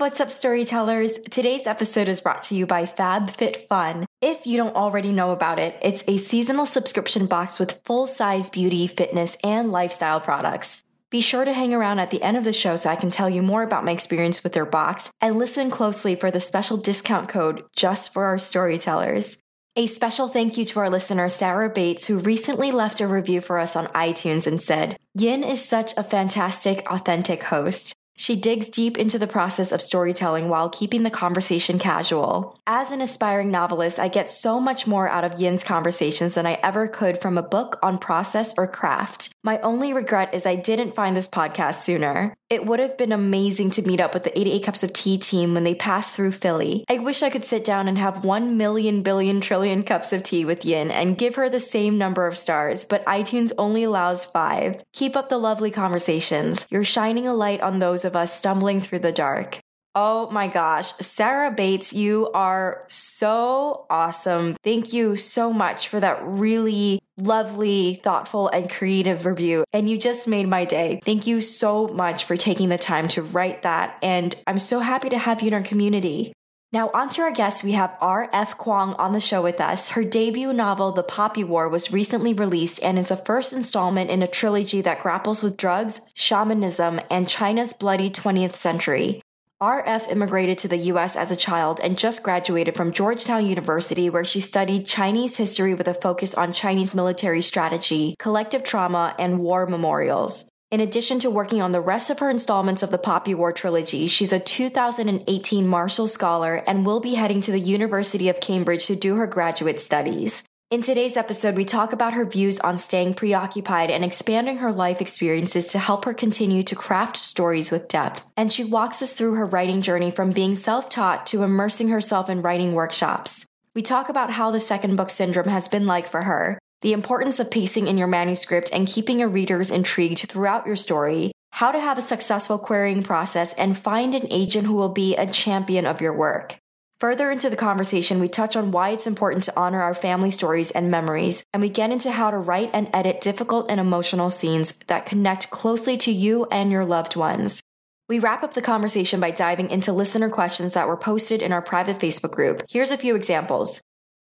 [0.00, 1.18] What's up, storytellers?
[1.30, 4.06] Today's episode is brought to you by FabFitFun.
[4.22, 8.48] If you don't already know about it, it's a seasonal subscription box with full size
[8.48, 10.82] beauty, fitness, and lifestyle products.
[11.10, 13.28] Be sure to hang around at the end of the show so I can tell
[13.28, 17.28] you more about my experience with their box and listen closely for the special discount
[17.28, 19.36] code just for our storytellers.
[19.76, 23.58] A special thank you to our listener, Sarah Bates, who recently left a review for
[23.58, 27.94] us on iTunes and said, Yin is such a fantastic, authentic host.
[28.20, 32.54] She digs deep into the process of storytelling while keeping the conversation casual.
[32.66, 36.58] As an aspiring novelist, I get so much more out of Yin's conversations than I
[36.62, 39.34] ever could from a book on process or craft.
[39.42, 42.34] My only regret is I didn't find this podcast sooner.
[42.50, 45.54] It would have been amazing to meet up with the 88 Cups of Tea team
[45.54, 46.84] when they passed through Philly.
[46.90, 50.44] I wish I could sit down and have 1 million billion trillion cups of tea
[50.44, 54.82] with Yin and give her the same number of stars, but iTunes only allows five.
[54.92, 56.66] Keep up the lovely conversations.
[56.68, 59.60] You're shining a light on those of us stumbling through the dark.
[60.02, 64.56] Oh my gosh, Sarah Bates, you are so awesome.
[64.64, 69.62] Thank you so much for that really lovely, thoughtful, and creative review.
[69.74, 71.00] And you just made my day.
[71.04, 73.98] Thank you so much for taking the time to write that.
[74.02, 76.32] And I'm so happy to have you in our community.
[76.72, 78.56] Now, on to our guest, we have R.F.
[78.56, 79.90] Kuang on the show with us.
[79.90, 84.22] Her debut novel, The Poppy War, was recently released and is the first installment in
[84.22, 89.20] a trilogy that grapples with drugs, shamanism, and China's bloody 20th century.
[89.62, 94.24] RF immigrated to the US as a child and just graduated from Georgetown University, where
[94.24, 99.66] she studied Chinese history with a focus on Chinese military strategy, collective trauma, and war
[99.66, 100.48] memorials.
[100.70, 104.06] In addition to working on the rest of her installments of the Poppy War trilogy,
[104.06, 108.96] she's a 2018 Marshall Scholar and will be heading to the University of Cambridge to
[108.96, 110.48] do her graduate studies.
[110.70, 115.00] In today's episode, we talk about her views on staying preoccupied and expanding her life
[115.00, 118.30] experiences to help her continue to craft stories with depth.
[118.36, 122.30] And she walks us through her writing journey from being self taught to immersing herself
[122.30, 123.46] in writing workshops.
[123.74, 127.40] We talk about how the second book syndrome has been like for her, the importance
[127.40, 131.80] of pacing in your manuscript and keeping your readers intrigued throughout your story, how to
[131.80, 136.00] have a successful querying process, and find an agent who will be a champion of
[136.00, 136.59] your work.
[137.00, 140.70] Further into the conversation, we touch on why it's important to honor our family stories
[140.70, 144.78] and memories, and we get into how to write and edit difficult and emotional scenes
[144.80, 147.62] that connect closely to you and your loved ones.
[148.10, 151.62] We wrap up the conversation by diving into listener questions that were posted in our
[151.62, 152.64] private Facebook group.
[152.68, 153.80] Here's a few examples.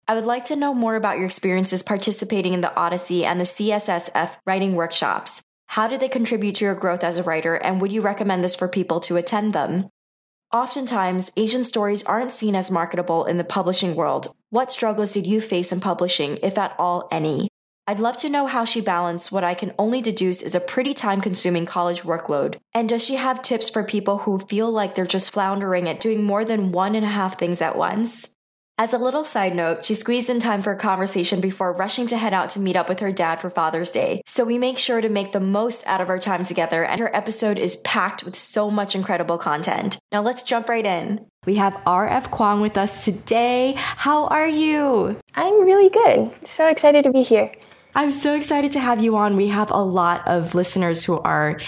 [0.09, 3.45] I would like to know more about your experiences participating in the Odyssey and the
[3.45, 5.43] CSSF writing workshops.
[5.67, 8.57] How did they contribute to your growth as a writer, and would you recommend this
[8.57, 9.91] for people to attend them?
[10.53, 14.35] Oftentimes, Asian stories aren't seen as marketable in the publishing world.
[14.51, 17.49] What struggles did you face in publishing, if at all any?
[17.87, 20.95] I'd love to know how she balanced what I can only deduce is a pretty
[20.95, 22.57] time consuming college workload.
[22.73, 26.23] And does she have tips for people who feel like they're just floundering at doing
[26.23, 28.34] more than one and a half things at once?
[28.77, 32.17] As a little side note, she squeezed in time for a conversation before rushing to
[32.17, 34.21] head out to meet up with her dad for Father's Day.
[34.27, 37.15] So we make sure to make the most out of our time together, and her
[37.15, 39.97] episode is packed with so much incredible content.
[40.11, 41.25] Now let's jump right in.
[41.47, 43.75] We have RF Kuang with us today.
[43.77, 45.21] How are you?
[45.37, 46.33] I'm really good.
[46.45, 47.53] So excited to be here.
[47.95, 49.37] I'm so excited to have you on.
[49.37, 51.61] We have a lot of listeners who are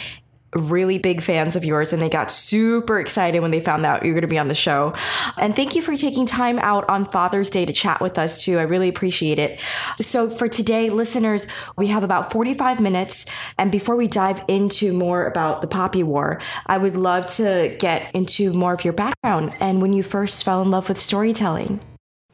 [0.55, 4.15] really big fans of yours and they got super excited when they found out you're
[4.15, 4.95] going to be on the show.
[5.37, 8.59] And thank you for taking time out on Father's Day to chat with us too.
[8.59, 9.61] I really appreciate it.
[10.01, 11.47] So for today, listeners,
[11.77, 13.27] we have about 45 minutes.
[13.59, 18.15] And before we dive into more about the Poppy War, I would love to get
[18.15, 21.81] into more of your background and when you first fell in love with storytelling.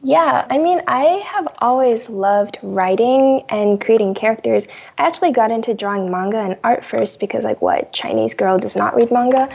[0.05, 4.67] Yeah, I mean, I have always loved writing and creating characters.
[4.97, 8.75] I actually got into drawing manga and art first because, like, what Chinese girl does
[8.75, 9.49] not read manga?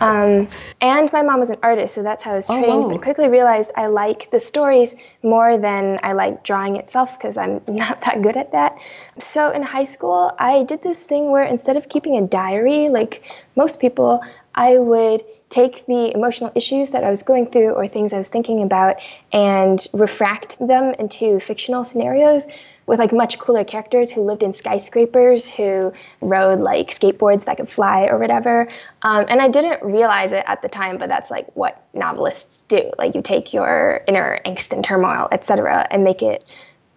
[0.00, 0.48] Um,
[0.82, 2.70] and my mom was an artist, so that's how I was oh, trained.
[2.70, 7.16] Oh, but I quickly realized I like the stories more than I like drawing itself
[7.16, 8.76] because I'm not that good at that.
[9.18, 13.24] So in high school, I did this thing where instead of keeping a diary, like
[13.56, 14.22] most people,
[14.54, 15.24] I would
[15.54, 18.96] take the emotional issues that I was going through or things I was thinking about
[19.32, 22.46] and refract them into fictional scenarios.
[22.86, 25.90] with like much cooler characters who lived in skyscrapers, who
[26.20, 28.68] rode like skateboards that could fly or whatever.
[29.00, 32.90] Um, and I didn't realize it at the time, but that's like what novelists do.
[32.98, 36.46] Like you take your inner angst and turmoil, etc., and make it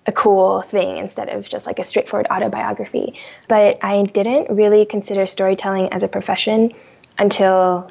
[0.07, 3.13] a cool thing instead of just like a straightforward autobiography.
[3.47, 6.73] But I didn't really consider storytelling as a profession
[7.17, 7.89] until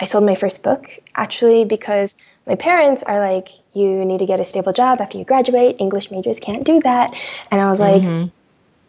[0.00, 2.14] I sold my first book, actually, because
[2.46, 5.76] my parents are like, you need to get a stable job after you graduate.
[5.78, 7.14] English majors can't do that.
[7.50, 8.28] And I was like, mm-hmm.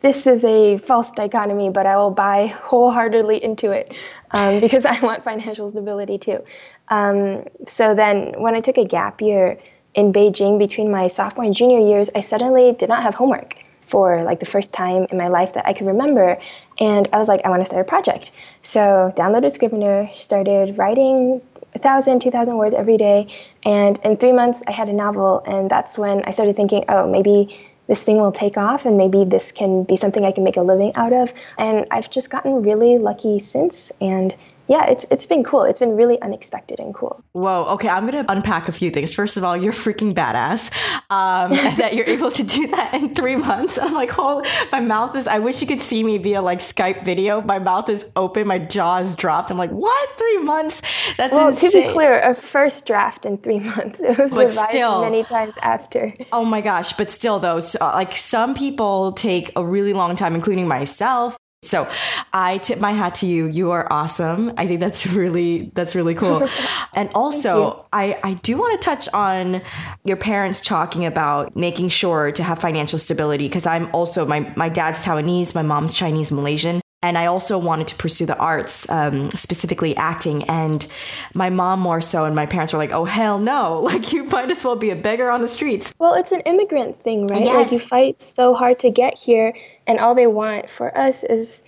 [0.02, 3.94] this is a false dichotomy, but I will buy wholeheartedly into it
[4.32, 6.44] um, because I want financial stability too.
[6.90, 9.60] Um, so then when I took a gap year
[9.94, 13.56] in Beijing between my sophomore and junior years, I suddenly did not have homework
[13.86, 16.40] for like the first time in my life that I could remember.
[16.80, 18.32] And I was like, I want to start a project.
[18.62, 21.42] So downloaded Scrivener, started writing
[21.74, 23.28] 1,000, 2,000 words every day.
[23.64, 25.44] And in three months, I had a novel.
[25.46, 27.56] And that's when I started thinking, oh, maybe
[27.88, 30.62] this thing will take off and maybe this can be something I can make a
[30.62, 31.34] living out of.
[31.58, 33.92] And I've just gotten really lucky since.
[34.00, 34.34] And
[34.68, 35.64] yeah, it's it's been cool.
[35.64, 37.22] It's been really unexpected and cool.
[37.34, 37.66] Whoa.
[37.74, 39.14] Okay, I'm gonna unpack a few things.
[39.14, 40.72] First of all, you're freaking badass
[41.10, 43.78] um, that you're able to do that in three months.
[43.78, 45.28] I'm like, holy, my mouth is.
[45.28, 47.42] I wish you could see me via like Skype video.
[47.42, 48.48] My mouth is open.
[48.48, 49.52] My jaw is dropped.
[49.52, 50.10] I'm like, what?
[50.18, 50.82] Three months?
[51.18, 51.72] That's well, insane.
[51.72, 54.00] to be clear, a first draft in three months.
[54.00, 56.14] It was but revised still, many times after.
[56.32, 56.94] Oh my gosh!
[56.94, 61.90] But still, though, so, like some people take a really long time, including myself so
[62.34, 63.48] I tip my hat to you.
[63.48, 64.54] You are awesome.
[64.58, 66.48] I think that's really that's really cool.
[66.96, 69.62] and also I, I do want to touch on
[70.04, 74.70] your parents talking about making sure to have financial stability because I'm also my, my
[74.70, 76.83] dad's Taiwanese, my mom's Chinese Malaysian.
[77.04, 80.44] And I also wanted to pursue the arts, um, specifically acting.
[80.46, 80.88] And
[81.36, 83.82] my mom more so, and my parents were like, "Oh hell no!
[83.94, 87.04] Like you might as well be a beggar on the streets." Well, it's an immigrant
[87.04, 87.44] thing, right?
[87.44, 87.72] Yes.
[87.72, 89.54] Like you fight so hard to get here,
[89.86, 91.64] and all they want for us is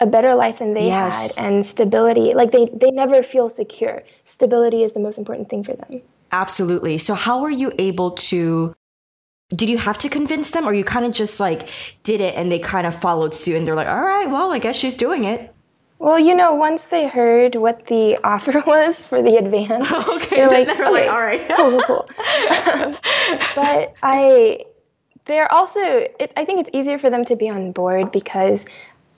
[0.00, 1.36] a better life than they yes.
[1.36, 2.34] had and stability.
[2.34, 4.02] Like they they never feel secure.
[4.24, 6.02] Stability is the most important thing for them.
[6.32, 6.98] Absolutely.
[6.98, 8.74] So how were you able to
[9.50, 11.68] did you have to convince them or you kind of just like
[12.02, 14.58] did it and they kind of followed suit and they're like, "All right, well, I
[14.58, 15.54] guess she's doing it."
[15.98, 20.48] Well, you know, once they heard what the offer was for the advance, okay, they're
[20.48, 22.08] like, they're okay, like, "All right, cool, cool."
[23.54, 24.64] but I
[25.30, 28.66] they're also it, i think it's easier for them to be on board because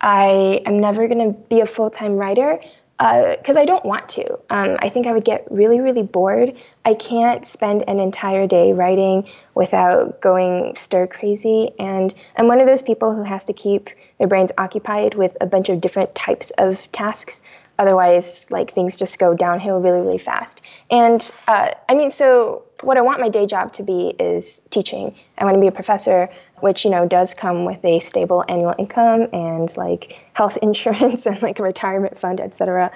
[0.00, 2.60] i am never going to be a full-time writer
[3.02, 4.38] because uh, i don't want to.
[4.50, 6.54] Um, i think i would get really really bored.
[6.84, 12.66] I can't spend an entire day writing without going stir crazy and i'm one of
[12.66, 16.52] those people who has to keep their brains occupied with a bunch of different types
[16.58, 17.42] of tasks.
[17.78, 20.62] Otherwise like things just go downhill really really fast.
[20.90, 25.14] And uh, i mean so what I want my day job to be is teaching.
[25.38, 26.28] I want to be a professor,
[26.62, 31.40] which you know does come with a stable annual income and like health insurance and
[31.42, 32.90] like a retirement fund, etc.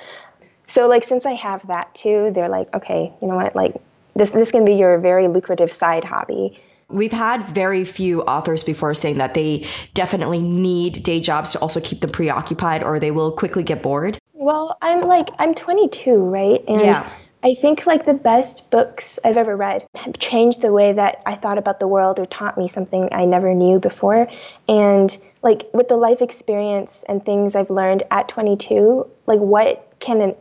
[0.69, 3.75] So like since I have that too, they're like, okay, you know what, like
[4.15, 6.61] this this can be your very lucrative side hobby.
[6.89, 11.81] We've had very few authors before saying that they definitely need day jobs to also
[11.81, 14.19] keep them preoccupied or they will quickly get bored.
[14.33, 16.63] Well, I'm like I'm 22, right?
[16.69, 17.11] And yeah
[17.47, 21.37] I think like the best books I've ever read have changed the way that I
[21.37, 24.27] thought about the world or taught me something I never knew before.
[24.69, 30.35] And like with the life experience and things I've learned at 22, like what can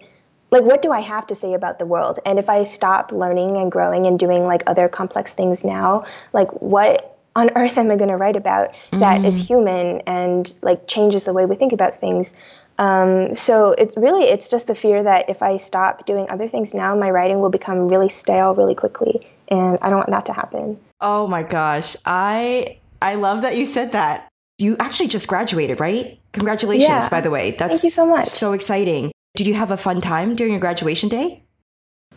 [0.50, 2.18] like what do I have to say about the world?
[2.26, 6.50] And if I stop learning and growing and doing like other complex things now, like
[6.60, 9.28] what on earth am I going to write about that mm.
[9.28, 12.36] is human and like changes the way we think about things?
[12.78, 16.74] Um, so it's really it's just the fear that if I stop doing other things
[16.74, 20.34] now, my writing will become really stale really quickly, and I don't want that to
[20.34, 20.80] happen.
[21.00, 24.28] Oh my gosh, I I love that you said that.
[24.58, 26.18] You actually just graduated, right?
[26.32, 27.10] Congratulations, yeah.
[27.10, 27.52] by the way.
[27.52, 28.28] That's Thank you so much.
[28.28, 29.12] So exciting.
[29.36, 31.44] Did you have a fun time during your graduation day?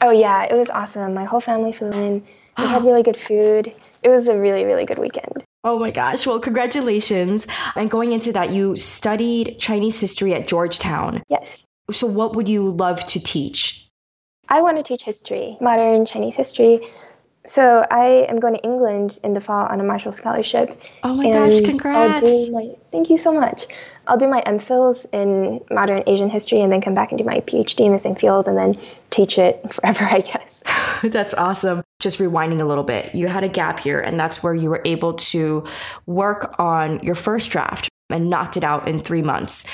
[0.01, 1.15] Oh yeah, it was awesome.
[1.15, 2.25] My whole family flew in.
[2.57, 3.73] We had really good food.
[4.03, 5.45] It was a really really good weekend.
[5.65, 6.27] Oh my gosh.
[6.27, 7.47] Well, congratulations.
[7.75, 11.23] And going into that, you studied Chinese history at Georgetown.
[11.29, 11.67] Yes.
[11.91, 13.89] So, what would you love to teach?
[14.49, 16.81] I want to teach history, modern Chinese history.
[17.47, 20.81] So, I am going to England in the fall on a Marshall Scholarship.
[21.03, 22.51] Oh my gosh, congrats.
[22.51, 23.67] My, thank you so much.
[24.07, 27.41] I'll do my MPhils in modern Asian history and then come back and do my
[27.41, 28.79] PhD in the same field and then
[29.11, 30.63] teach it forever, I guess.
[31.03, 31.83] that's awesome.
[32.01, 34.83] Just rewinding a little bit, you had a gap year, and that's where you were
[34.85, 35.67] able to
[36.07, 39.67] work on your first draft and knocked it out in three months.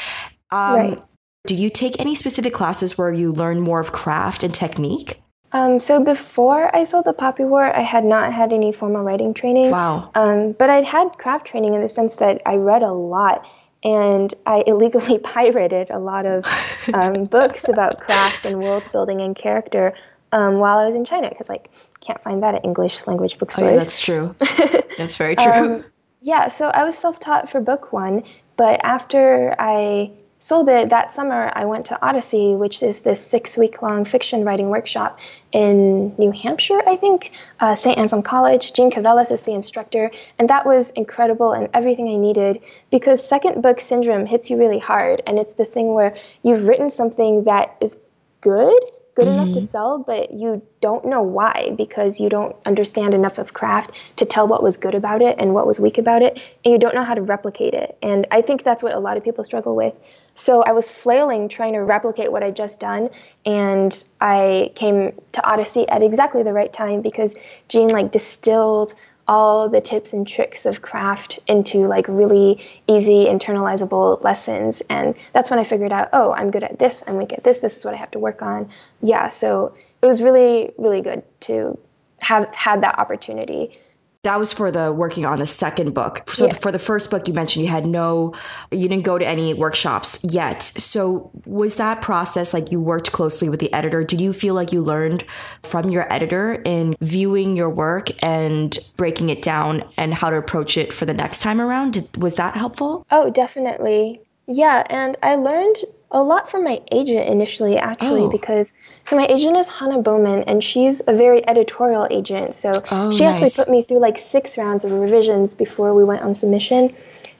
[0.51, 1.03] Um, right.
[1.47, 5.21] Do you take any specific classes where you learn more of craft and technique?
[5.53, 9.35] Um, so before I sold the Poppy War, I had not had any formal writing
[9.35, 9.71] training.
[9.71, 10.11] Wow.
[10.15, 13.47] Um, but I'd had craft training in the sense that I read a lot
[13.85, 16.45] and I illegally pirated a lot of
[16.95, 19.95] um, books about craft and world building and character
[20.33, 21.71] um, while I was in China because like
[22.05, 23.67] can't find that at English language bookstores.
[23.67, 24.35] Oh, yeah, that's true.
[24.99, 25.53] that's very true.
[25.53, 25.85] Um,
[26.21, 28.23] yeah, so I was self-taught for book one,
[28.57, 30.11] but after I
[30.45, 34.45] sold it that summer, I went to Odyssey, which is this six week long fiction
[34.45, 35.19] writing workshop
[35.53, 37.97] in New Hampshire, I think, uh, St.
[37.97, 38.75] Anselm College.
[38.75, 43.63] Jeanne Cavelos is the instructor, and that was incredible and everything I needed because second
[43.63, 45.23] book syndrome hits you really hard.
[45.27, 47.99] And it's this thing where you've written something that is
[48.43, 48.79] good
[49.15, 49.41] good mm-hmm.
[49.41, 49.67] enough to mm-hmm.
[49.67, 54.49] sell, but you don't know why because you don't understand enough of craft to tell
[54.49, 57.05] what was good about it and what was weak about it, and you don't know
[57.05, 57.97] how to replicate it.
[58.03, 59.95] And I think that's what a lot of people struggle with.
[60.35, 63.11] So I was flailing trying to replicate what I'd just done,
[63.47, 67.37] and I came to Odyssey at exactly the right time because
[67.69, 68.95] Jeanne like distilled
[69.27, 74.83] all the tips and tricks of craft into like really easy internalizable lessons.
[74.91, 77.61] And that's when i figured out oh i'm good at this i'm weak at this
[77.61, 78.69] this is what i have to work on.
[79.03, 81.79] Yeah so it was really really good to
[82.19, 83.79] have had that opportunity
[84.25, 86.29] that was for the working on the second book.
[86.29, 86.55] So yeah.
[86.55, 88.35] for the first book you mentioned you had no
[88.71, 90.63] you didn't go to any workshops yet.
[90.63, 94.03] So was that process like you worked closely with the editor?
[94.03, 95.25] Did you feel like you learned
[95.63, 100.77] from your editor in viewing your work and breaking it down and how to approach
[100.77, 101.95] it for the next time around?
[101.95, 103.07] Did, was that helpful?
[103.11, 104.21] Oh, definitely.
[104.47, 105.77] Yeah, and I learned
[106.15, 108.29] a lot from my agent initially, actually, oh.
[108.29, 112.55] because so my agent is Hannah Bowman, and she's a very editorial agent.
[112.55, 113.43] So oh, she nice.
[113.43, 116.95] actually put me through like six rounds of revisions before we went on submission.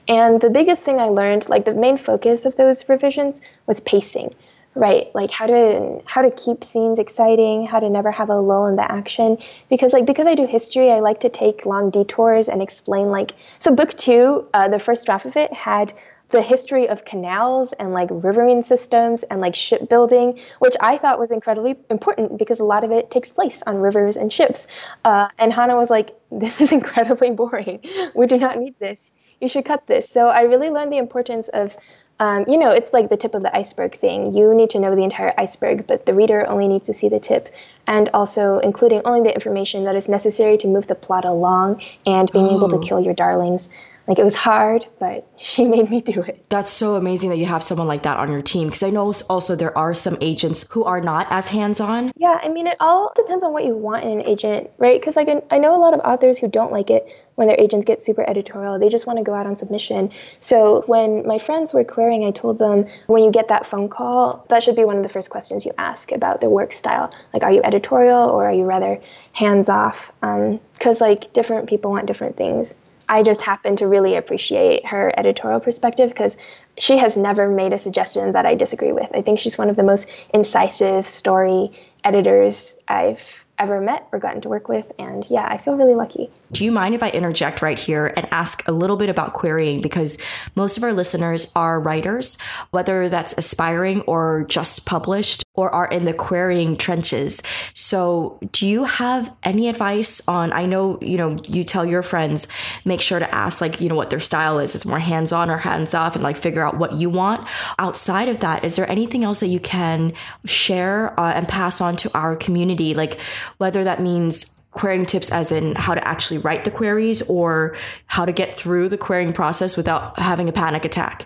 [0.07, 4.35] And the biggest thing I learned, like the main focus of those revisions, was pacing
[4.75, 8.67] right like how to how to keep scenes exciting how to never have a lull
[8.67, 9.37] in the action
[9.69, 13.31] because like because i do history i like to take long detours and explain like
[13.59, 15.93] so book two uh, the first draft of it had
[16.35, 21.31] the history of canals and like riverine systems and like shipbuilding, which I thought was
[21.31, 24.67] incredibly important because a lot of it takes place on rivers and ships.
[25.05, 27.79] Uh, and Hannah was like, This is incredibly boring.
[28.15, 29.13] We do not need this.
[29.39, 30.09] You should cut this.
[30.09, 31.75] So I really learned the importance of.
[32.17, 34.31] Um, you know, it's like the tip of the iceberg thing.
[34.31, 37.19] You need to know the entire iceberg, but the reader only needs to see the
[37.19, 37.53] tip.
[37.87, 42.31] And also including only the information that is necessary to move the plot along and
[42.31, 42.55] being oh.
[42.55, 42.87] able to oh.
[42.87, 43.67] kill your darlings.
[44.07, 46.45] Like it was hard, but she made me do it.
[46.49, 49.11] That's so amazing that you have someone like that on your team because I know
[49.29, 52.11] also there are some agents who are not as hands on.
[52.15, 54.99] Yeah, I mean, it all depends on what you want in an agent, right?
[54.99, 57.85] Because like I know a lot of authors who don't like it when their agents
[57.85, 58.79] get super editorial.
[58.79, 60.11] They just want to go out on submission.
[60.39, 64.45] So when my friends were querying, I told them when you get that phone call,
[64.49, 67.13] that should be one of the first questions you ask about their work style.
[67.33, 69.01] Like, are you editorial or are you rather
[69.33, 70.11] hands off?
[70.21, 72.75] Because um, like different people want different things.
[73.07, 76.37] I just happen to really appreciate her editorial perspective because
[76.77, 79.09] she has never made a suggestion that I disagree with.
[79.13, 81.71] I think she's one of the most incisive story
[82.03, 83.19] editors I've
[83.57, 84.91] ever met or gotten to work with.
[84.99, 86.29] And yeah, I feel really lucky.
[86.51, 89.81] Do you mind if I interject right here and ask a little bit about querying?
[89.81, 90.17] Because
[90.55, 92.37] most of our listeners are writers,
[92.71, 97.41] whether that's aspiring or just published or are in the querying trenches.
[97.73, 100.51] So, do you have any advice on?
[100.53, 102.47] I know, you know, you tell your friends,
[102.83, 104.75] make sure to ask, like, you know, what their style is.
[104.75, 107.47] It's more hands on or hands off and like figure out what you want.
[107.79, 110.13] Outside of that, is there anything else that you can
[110.45, 112.93] share uh, and pass on to our community?
[112.93, 113.19] Like,
[113.57, 117.75] whether that means querying tips as in how to actually write the queries or
[118.07, 121.25] how to get through the querying process without having a panic attack?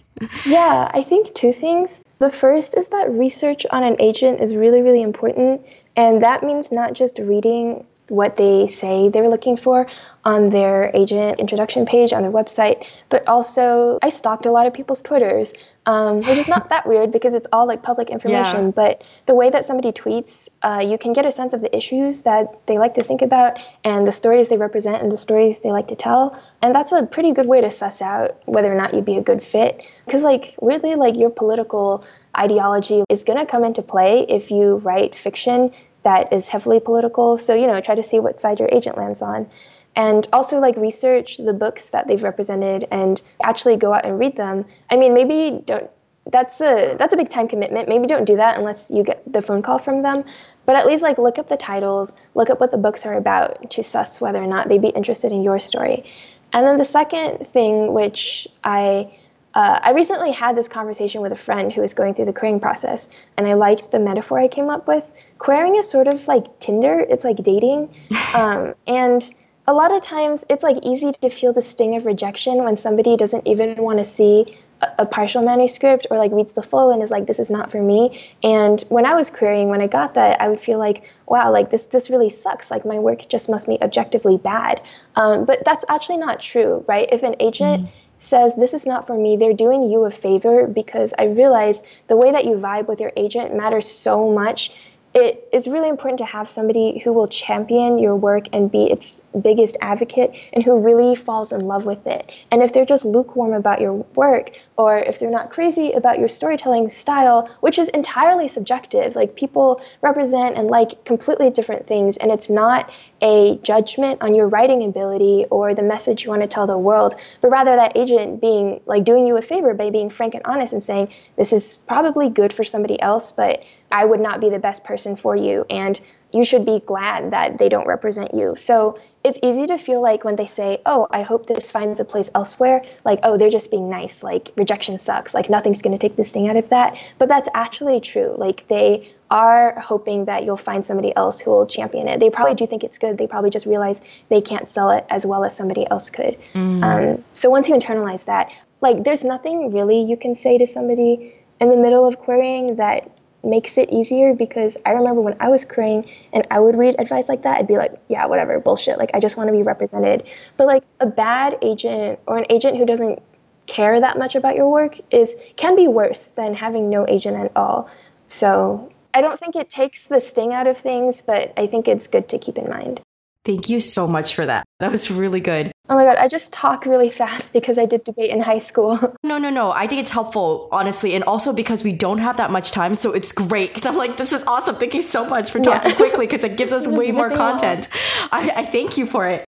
[0.46, 2.04] yeah, I think two things.
[2.18, 5.62] The first is that research on an agent is really, really important.
[5.96, 9.86] And that means not just reading what they say they're looking for
[10.24, 14.74] on their agent introduction page on their website, but also I stalked a lot of
[14.74, 15.52] people's Twitters,
[15.86, 18.66] um, which is not that weird because it's all like public information.
[18.66, 18.72] Yeah.
[18.72, 22.22] But the way that somebody tweets, uh, you can get a sense of the issues
[22.22, 25.70] that they like to think about and the stories they represent and the stories they
[25.70, 26.36] like to tell.
[26.62, 29.22] And that's a pretty good way to suss out whether or not you'd be a
[29.22, 29.82] good fit.
[30.04, 32.04] Because, like, weirdly, like your political
[32.36, 37.38] ideology is going to come into play if you write fiction that is heavily political.
[37.38, 39.48] So, you know, try to see what side your agent lands on.
[39.96, 44.36] And also, like, research the books that they've represented and actually go out and read
[44.36, 44.64] them.
[44.90, 45.90] I mean, maybe don't.
[46.30, 47.88] That's a that's a big time commitment.
[47.88, 50.22] Maybe don't do that unless you get the phone call from them.
[50.64, 53.70] But at least like look up the titles, look up what the books are about
[53.70, 56.04] to suss whether or not they'd be interested in your story.
[56.52, 59.18] And then the second thing, which I
[59.54, 62.60] uh, I recently had this conversation with a friend who was going through the querying
[62.60, 65.04] process, and I liked the metaphor I came up with.
[65.38, 67.94] Querying is sort of like Tinder, it's like dating.
[68.32, 69.28] Um, and
[69.66, 73.16] a lot of times it's like easy to feel the sting of rejection when somebody
[73.16, 77.02] doesn't even want to see a, a partial manuscript or like reads the full and
[77.02, 78.22] is like, this is not for me.
[78.44, 81.70] And when I was querying, when I got that, I would feel like, wow, like
[81.70, 82.70] this, this really sucks.
[82.70, 84.80] Like my work just must be objectively bad.
[85.16, 87.08] Um, but that's actually not true, right?
[87.10, 87.88] If an agent mm
[88.20, 92.16] says, This is not for me, they're doing you a favor because I realize the
[92.16, 94.70] way that you vibe with your agent matters so much
[95.12, 99.22] it is really important to have somebody who will champion your work and be its
[99.42, 102.30] biggest advocate and who really falls in love with it.
[102.52, 106.28] And if they're just lukewarm about your work or if they're not crazy about your
[106.28, 112.30] storytelling style, which is entirely subjective, like people represent and like completely different things, and
[112.30, 116.66] it's not a judgment on your writing ability or the message you want to tell
[116.66, 120.34] the world, but rather that agent being like doing you a favor by being frank
[120.34, 123.62] and honest and saying, This is probably good for somebody else, but
[123.92, 125.64] I would not be the best person for you.
[125.68, 126.00] And
[126.32, 128.54] you should be glad that they don't represent you.
[128.56, 132.04] So it's easy to feel like when they say, Oh, I hope this finds a
[132.04, 134.22] place elsewhere, like, oh, they're just being nice.
[134.22, 135.34] Like, rejection sucks.
[135.34, 136.96] Like, nothing's going to take this thing out of that.
[137.18, 138.34] But that's actually true.
[138.38, 142.18] Like, they are hoping that you'll find somebody else who will champion it.
[142.18, 143.18] They probably do think it's good.
[143.18, 146.36] They probably just realize they can't sell it as well as somebody else could.
[146.54, 146.82] Mm.
[146.82, 148.50] Um, so once you internalize that,
[148.80, 153.10] like, there's nothing really you can say to somebody in the middle of querying that
[153.42, 157.28] makes it easier because I remember when I was querying and I would read advice
[157.28, 158.98] like that, I'd be like, yeah, whatever, bullshit.
[158.98, 160.24] Like, I just want to be represented.
[160.56, 163.22] But like a bad agent or an agent who doesn't
[163.66, 167.52] care that much about your work is can be worse than having no agent at
[167.56, 167.88] all.
[168.28, 172.06] So I don't think it takes the sting out of things, but I think it's
[172.06, 173.00] good to keep in mind.
[173.44, 174.64] Thank you so much for that.
[174.80, 175.72] That was really good.
[175.90, 178.98] Oh my God, I just talk really fast because I did debate in high school.
[179.22, 179.70] No, no, no.
[179.70, 181.14] I think it's helpful, honestly.
[181.14, 182.94] And also because we don't have that much time.
[182.94, 184.76] So it's great because I'm like, this is awesome.
[184.76, 185.96] Thank you so much for talking yeah.
[186.02, 187.88] quickly because it gives us way more content.
[188.32, 189.44] I, I thank you for it.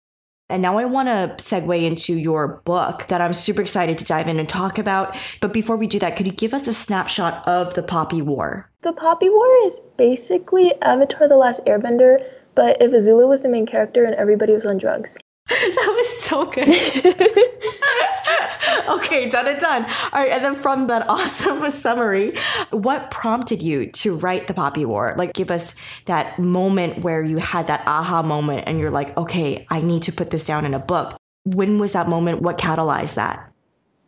[0.49, 4.29] And now I want to segue into your book that I'm super excited to dive
[4.29, 5.17] in and talk about.
[5.41, 8.71] But before we do that, could you give us a snapshot of the Poppy War?
[8.83, 12.25] The Poppy War is basically Avatar The Last Airbender,
[12.55, 15.19] but if Azula was the main character and everybody was on drugs.
[15.49, 16.69] that was so good.
[18.89, 19.85] okay, done and done.
[19.85, 22.37] All right, and then from that awesome summary,
[22.71, 25.15] what prompted you to write the Poppy War?
[25.17, 29.67] Like, give us that moment where you had that aha moment and you're like, okay,
[29.69, 31.17] I need to put this down in a book.
[31.45, 32.43] When was that moment?
[32.43, 33.53] What catalyzed that?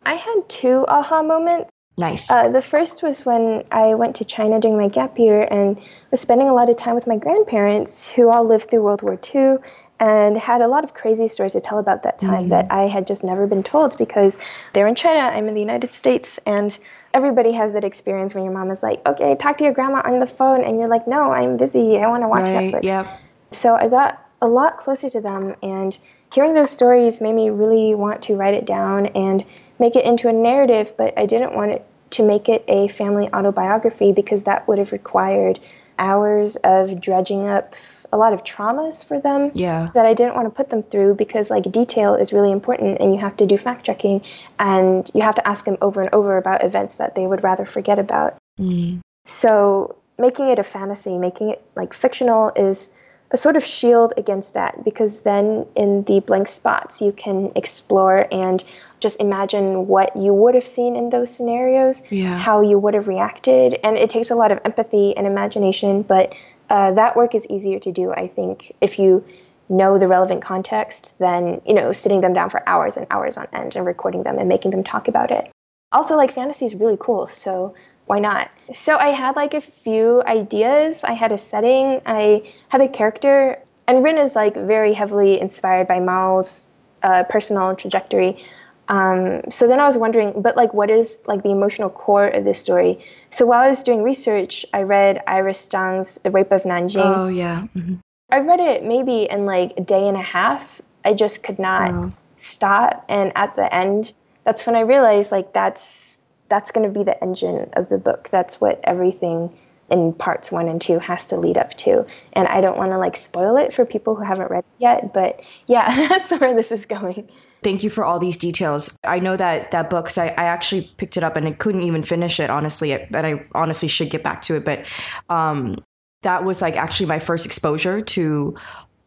[0.05, 1.69] I had two aha moments.
[1.97, 2.29] Nice.
[2.29, 5.79] Uh, the first was when I went to China during my gap year and
[6.11, 9.17] was spending a lot of time with my grandparents who all lived through World War
[9.33, 9.57] II
[9.99, 12.49] and had a lot of crazy stories to tell about that time mm-hmm.
[12.49, 14.37] that I had just never been told because
[14.73, 16.77] they're in China, I'm in the United States, and
[17.13, 20.19] everybody has that experience when your mom is like, okay, talk to your grandma on
[20.19, 22.83] the phone, and you're like, no, I'm busy, I want to watch right, Netflix.
[22.83, 23.07] Yep.
[23.51, 25.97] So I got a lot closer to them, and
[26.33, 29.45] hearing those stories made me really want to write it down and
[29.79, 33.29] make it into a narrative, but I didn't want it to make it a family
[33.33, 35.59] autobiography because that would have required
[35.97, 37.75] hours of dredging up
[38.15, 39.89] a lot of traumas for them yeah.
[39.93, 43.13] that I didn't want to put them through because like detail is really important and
[43.13, 44.23] you have to do fact checking
[44.57, 47.65] and you have to ask them over and over about events that they would rather
[47.65, 48.37] forget about.
[48.57, 49.01] Mm.
[49.25, 52.89] So making it a fantasy, making it like fictional is
[53.31, 58.27] a sort of shield against that because then in the blank spots you can explore
[58.31, 58.63] and
[59.01, 62.37] just imagine what you would have seen in those scenarios, yeah.
[62.37, 63.77] how you would have reacted.
[63.83, 66.33] And it takes a lot of empathy and imagination, but
[66.69, 69.23] uh, that work is easier to do, I think, if you
[69.69, 73.47] know the relevant context than, you know, sitting them down for hours and hours on
[73.53, 75.49] end and recording them and making them talk about it.
[75.91, 77.73] Also, like fantasy is really cool, so
[78.05, 78.51] why not?
[78.73, 81.03] So I had like a few ideas.
[81.03, 85.87] I had a setting, I had a character, and Rin is like very heavily inspired
[85.87, 86.69] by Mao's
[87.01, 88.43] uh, personal trajectory.
[88.87, 92.43] Um, so then I was wondering, but like, what is like the emotional core of
[92.43, 93.03] this story?
[93.29, 97.03] So while I was doing research, I read Iris Chang's The Rape of Nanjing.
[97.03, 97.67] Oh yeah.
[97.75, 97.95] Mm-hmm.
[98.29, 100.81] I read it maybe in like a day and a half.
[101.03, 102.11] I just could not wow.
[102.37, 106.19] stop, and at the end, that's when I realized like that's
[106.49, 108.29] that's going to be the engine of the book.
[108.31, 109.55] That's what everything
[109.89, 112.05] in parts one and two has to lead up to.
[112.33, 115.13] And I don't want to like spoil it for people who haven't read it yet,
[115.13, 117.29] but yeah, that's where this is going.
[117.63, 118.97] Thank you for all these details.
[119.03, 121.83] I know that that book, cause I, I actually picked it up and I couldn't
[121.83, 124.65] even finish it, honestly, but I honestly should get back to it.
[124.65, 124.85] But
[125.29, 125.83] um,
[126.21, 128.55] that was like actually my first exposure to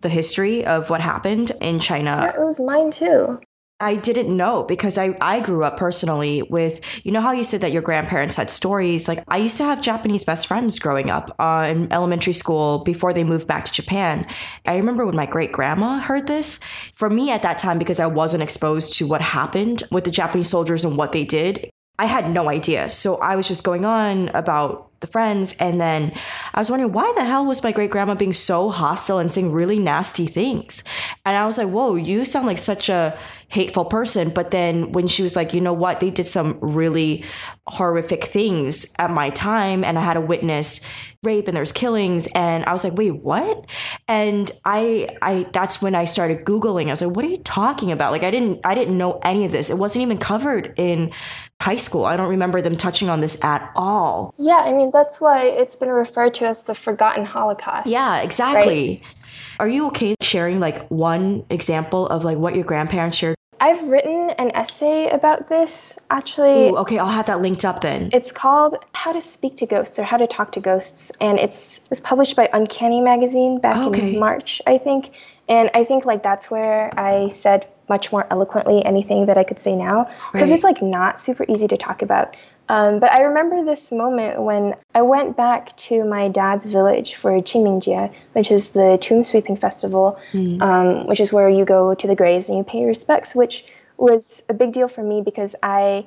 [0.00, 2.16] the history of what happened in China.
[2.20, 3.40] That was mine too.
[3.80, 7.60] I didn't know because I, I grew up personally with, you know, how you said
[7.60, 9.06] that your grandparents had stories.
[9.06, 13.12] Like, I used to have Japanese best friends growing up uh, in elementary school before
[13.12, 14.26] they moved back to Japan.
[14.66, 16.58] I remember when my great grandma heard this.
[16.92, 20.48] For me at that time, because I wasn't exposed to what happened with the Japanese
[20.48, 22.90] soldiers and what they did, I had no idea.
[22.90, 25.52] So I was just going on about the friends.
[25.54, 26.12] And then
[26.54, 29.52] I was wondering why the hell was my great grandma being so hostile and saying
[29.52, 30.82] really nasty things?
[31.24, 33.16] And I was like, whoa, you sound like such a
[33.48, 34.30] hateful person.
[34.30, 37.24] But then when she was like, you know what, they did some really
[37.66, 40.80] horrific things at my time, and I had to witness
[41.24, 43.66] rape and there's killings, and I was like, wait, what?
[44.06, 46.86] And I, I, that's when I started googling.
[46.86, 48.12] I was like, what are you talking about?
[48.12, 49.68] Like, I didn't, I didn't know any of this.
[49.68, 51.12] It wasn't even covered in
[51.60, 52.04] high school.
[52.04, 54.32] I don't remember them touching on this at all.
[54.38, 57.88] Yeah, I mean, that's why it's been referred to as the forgotten Holocaust.
[57.88, 59.02] Yeah, exactly.
[59.02, 59.14] Right?
[59.58, 63.34] Are you okay sharing like one example of like what your grandparents shared?
[63.60, 66.68] I've written an essay about this actually.
[66.68, 68.10] Ooh, okay, I'll have that linked up then.
[68.12, 71.84] It's called How to Speak to Ghosts or How to Talk to Ghosts and it's
[71.90, 74.14] it's published by Uncanny Magazine back okay.
[74.14, 75.10] in March, I think.
[75.48, 79.58] And I think like that's where I said much more eloquently anything that I could
[79.58, 80.56] say now because right.
[80.56, 82.36] it's like not super easy to talk about.
[82.68, 87.32] Um, but I remember this moment when I went back to my dad's village for
[87.32, 90.60] Qingmingjie, which is the tomb sweeping festival, mm.
[90.60, 93.64] um, which is where you go to the graves and you pay respects, which
[93.96, 96.06] was a big deal for me because I,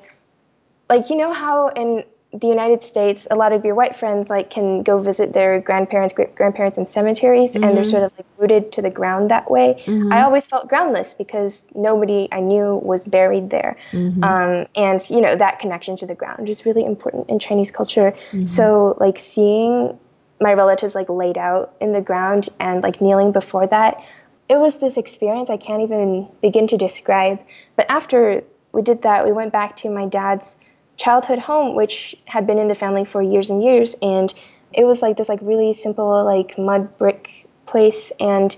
[0.88, 4.50] like, you know how in the United States, a lot of your white friends like
[4.50, 7.64] can go visit their grandparents, great grandparents in cemeteries, mm-hmm.
[7.64, 7.92] and they're mm-hmm.
[7.92, 9.84] sort of like rooted to the ground that way.
[9.86, 10.14] Mm-hmm.
[10.14, 14.24] I always felt groundless because nobody I knew was buried there, mm-hmm.
[14.24, 18.12] um, and you know that connection to the ground is really important in Chinese culture.
[18.12, 18.46] Mm-hmm.
[18.46, 20.00] So like seeing
[20.40, 24.02] my relatives like laid out in the ground and like kneeling before that,
[24.48, 27.40] it was this experience I can't even begin to describe.
[27.76, 30.56] But after we did that, we went back to my dad's
[31.02, 34.34] childhood home, which had been in the family for years and years, and
[34.72, 38.56] it was like this like really simple like mud brick place, and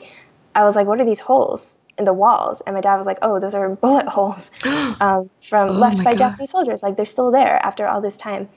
[0.54, 1.80] I was like, what are these holes?
[1.96, 5.70] in the walls and my dad was like oh those are bullet holes um, from
[5.70, 6.18] oh left by God.
[6.18, 8.50] japanese soldiers like they're still there after all this time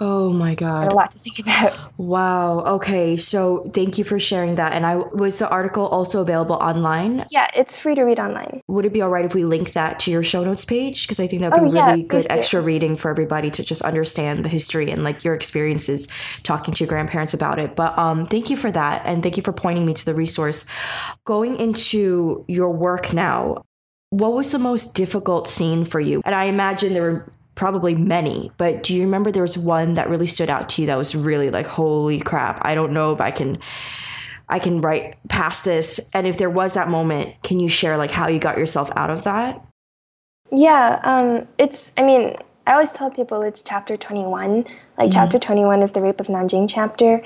[0.00, 0.90] Oh my god.
[0.90, 1.78] a lot to think about.
[2.02, 2.60] Wow.
[2.60, 3.16] Okay.
[3.16, 4.72] So thank you for sharing that.
[4.72, 7.24] And I was the article also available online?
[7.30, 8.60] Yeah, it's free to read online.
[8.66, 11.06] Would it be all right if we link that to your show notes page?
[11.06, 13.62] Because I think that would be oh, really yeah, good extra reading for everybody to
[13.62, 16.08] just understand the history and like your experiences
[16.42, 17.76] talking to your grandparents about it.
[17.76, 19.02] But um thank you for that.
[19.04, 20.68] And thank you for pointing me to the resource.
[21.24, 23.62] Going into your work now,
[24.10, 26.20] what was the most difficult scene for you?
[26.24, 30.08] And I imagine there were probably many, but do you remember there was one that
[30.08, 33.20] really stood out to you that was really like, holy crap, I don't know if
[33.20, 33.58] I can
[34.48, 36.10] I can write past this.
[36.12, 39.08] And if there was that moment, can you share like how you got yourself out
[39.08, 39.66] of that?
[40.50, 42.36] Yeah, um, it's I mean,
[42.66, 44.56] I always tell people it's chapter 21.
[44.56, 45.10] Like mm-hmm.
[45.10, 47.24] chapter 21 is the rape of Nanjing chapter.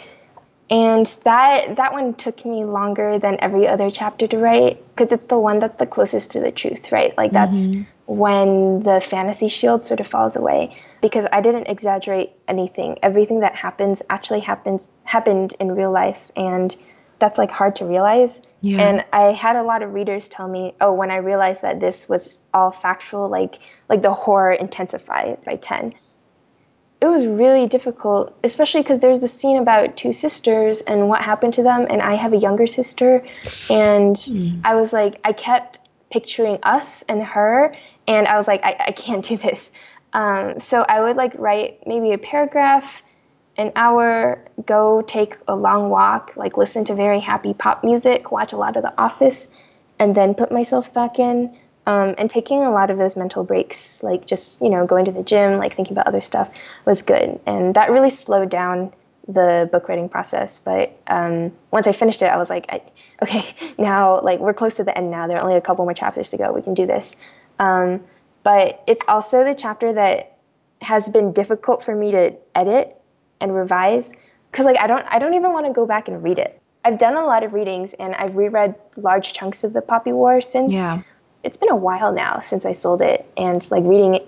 [0.71, 5.27] And that that one took me longer than every other chapter to write because it's
[5.27, 7.17] the one that's the closest to the truth, right?
[7.17, 12.33] Like that's mm-hmm when the fantasy shield sort of falls away because I didn't exaggerate
[12.47, 12.99] anything.
[13.03, 16.75] Everything that happens actually happens happened in real life and
[17.19, 18.41] that's like hard to realize.
[18.61, 18.81] Yeah.
[18.81, 22.09] And I had a lot of readers tell me, "Oh, when I realized that this
[22.09, 25.95] was all factual, like like the horror intensified by 10."
[27.01, 31.55] It was really difficult, especially because there's the scene about two sisters and what happened
[31.55, 33.25] to them and I have a younger sister
[33.71, 34.61] and mm.
[34.63, 37.75] I was like I kept picturing us and her
[38.07, 39.71] and I was like, I, I can't do this.
[40.13, 43.03] Um, so I would like write maybe a paragraph,
[43.57, 48.53] an hour, go take a long walk, like listen to very happy pop music, watch
[48.53, 49.49] a lot of The Office,
[49.99, 51.57] and then put myself back in.
[51.89, 55.13] Um, and taking a lot of those mental breaks, like just you know going to
[55.13, 56.51] the gym, like thinking about other stuff,
[56.85, 58.93] was good, and that really slowed down
[59.29, 60.59] the book writing process.
[60.59, 62.83] But um, once I finished it, I was like, I,
[63.23, 65.27] okay, now like we're close to the end now.
[65.27, 66.53] There are only a couple more chapters to go.
[66.53, 67.15] We can do this.
[67.59, 68.03] Um,
[68.43, 70.39] but it's also the chapter that
[70.83, 73.01] has been difficult for me to edit
[73.41, 74.13] and revise
[74.51, 76.61] because like I don't I don't even want to go back and read it.
[76.85, 80.41] I've done a lot of readings and I've reread large chunks of the Poppy War
[80.41, 80.73] since.
[80.73, 81.03] Yeah.
[81.43, 84.21] It's been a while now since I sold it, and like reading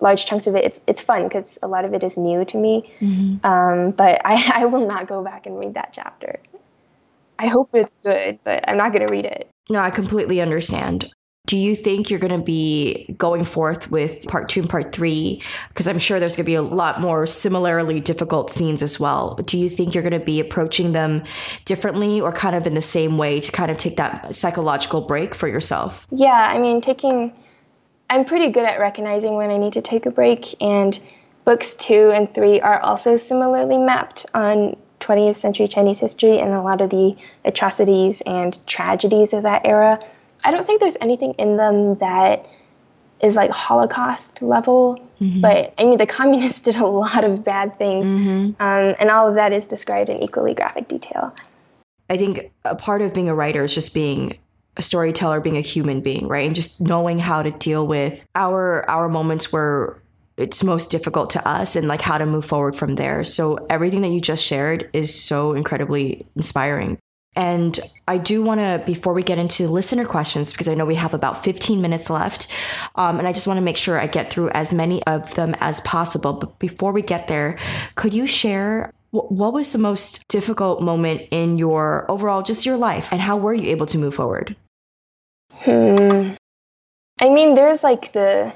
[0.00, 2.56] large chunks of it, it's it's fun because a lot of it is new to
[2.56, 2.92] me.
[3.00, 3.46] Mm-hmm.
[3.46, 6.38] Um, but I I will not go back and read that chapter.
[7.38, 9.50] I hope it's good, but I'm not going to read it.
[9.68, 11.12] No, I completely understand.
[11.46, 15.42] Do you think you're going to be going forth with part two and part three?
[15.68, 19.34] Because I'm sure there's going to be a lot more similarly difficult scenes as well.
[19.36, 21.24] Do you think you're going to be approaching them
[21.64, 25.34] differently or kind of in the same way to kind of take that psychological break
[25.34, 26.06] for yourself?
[26.10, 27.32] Yeah, I mean, taking
[28.08, 30.98] I'm pretty good at recognizing when I need to take a break, and
[31.44, 36.62] books two and three are also similarly mapped on 20th century Chinese history and a
[36.62, 39.98] lot of the atrocities and tragedies of that era.
[40.44, 42.48] I don't think there's anything in them that
[43.20, 45.40] is like Holocaust level, mm-hmm.
[45.40, 48.62] but I mean, the communists did a lot of bad things, mm-hmm.
[48.62, 51.34] um, and all of that is described in equally graphic detail.
[52.08, 54.38] I think a part of being a writer is just being
[54.76, 56.46] a storyteller, being a human being, right?
[56.46, 60.00] And just knowing how to deal with our our moments where
[60.36, 63.24] it's most difficult to us and like how to move forward from there.
[63.24, 66.98] So everything that you just shared is so incredibly inspiring.
[67.36, 70.94] And I do want to, before we get into listener questions, because I know we
[70.94, 72.50] have about 15 minutes left,
[72.94, 75.54] um, and I just want to make sure I get through as many of them
[75.60, 76.32] as possible.
[76.32, 77.58] But before we get there,
[77.94, 83.12] could you share what was the most difficult moment in your overall, just your life,
[83.12, 84.56] and how were you able to move forward?
[85.52, 86.32] Hmm.
[87.20, 88.52] I mean, there's like the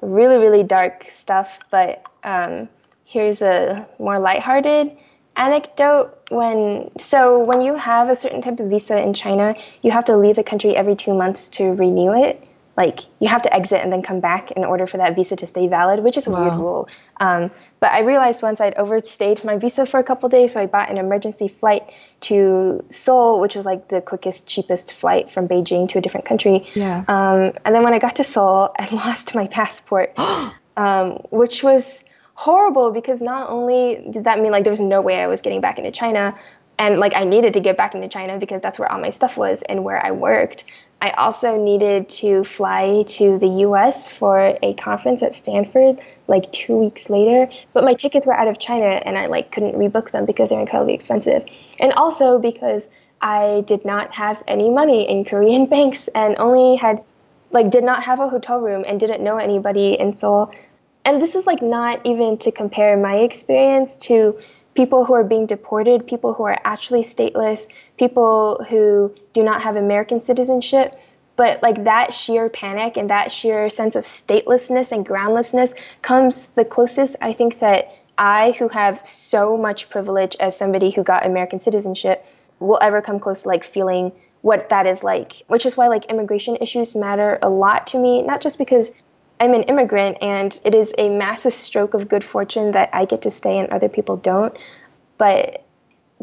[0.00, 2.68] really, really dark stuff, but um,
[3.04, 5.02] here's a more lighthearted
[5.36, 6.18] anecdote.
[6.30, 10.16] When so when you have a certain type of visa in China, you have to
[10.16, 13.92] leave the country every two months to renew it like you have to exit and
[13.92, 16.42] then come back in order for that visa to stay valid, which is a wow.
[16.42, 16.88] weird rule.
[17.18, 20.66] Um, but I realized once I'd overstayed my visa for a couple days, so I
[20.66, 21.92] bought an emergency flight
[22.22, 26.66] to Seoul, which was like the quickest, cheapest flight from Beijing to a different country.
[26.74, 27.04] Yeah.
[27.08, 30.14] Um, and then when I got to Seoul, I lost my passport,
[30.76, 32.02] um, which was
[32.42, 35.60] horrible because not only did that mean like there was no way I was getting
[35.60, 36.36] back into China,
[36.76, 39.36] and like I needed to get back into China because that's where all my stuff
[39.36, 40.64] was and where I worked.
[41.00, 46.76] I also needed to fly to the US for a conference at Stanford like 2
[46.76, 50.26] weeks later, but my tickets were out of China and I like couldn't rebook them
[50.26, 51.44] because they're incredibly expensive.
[51.78, 52.88] And also because
[53.20, 57.04] I did not have any money in Korean banks and only had
[57.52, 60.52] like did not have a hotel room and didn't know anybody in Seoul.
[61.04, 64.38] And this is like not even to compare my experience to
[64.74, 67.66] people who are being deported, people who are actually stateless,
[67.98, 70.98] people who do not have American citizenship.
[71.34, 76.64] But like that sheer panic and that sheer sense of statelessness and groundlessness comes the
[76.64, 77.88] closest I think that
[78.18, 82.24] I, who have so much privilege as somebody who got American citizenship,
[82.60, 84.12] will ever come close to like feeling
[84.42, 85.42] what that is like.
[85.48, 88.92] Which is why like immigration issues matter a lot to me, not just because
[89.40, 93.22] I'm an immigrant and it is a massive stroke of good fortune that I get
[93.22, 94.56] to stay and other people don't.
[95.18, 95.64] But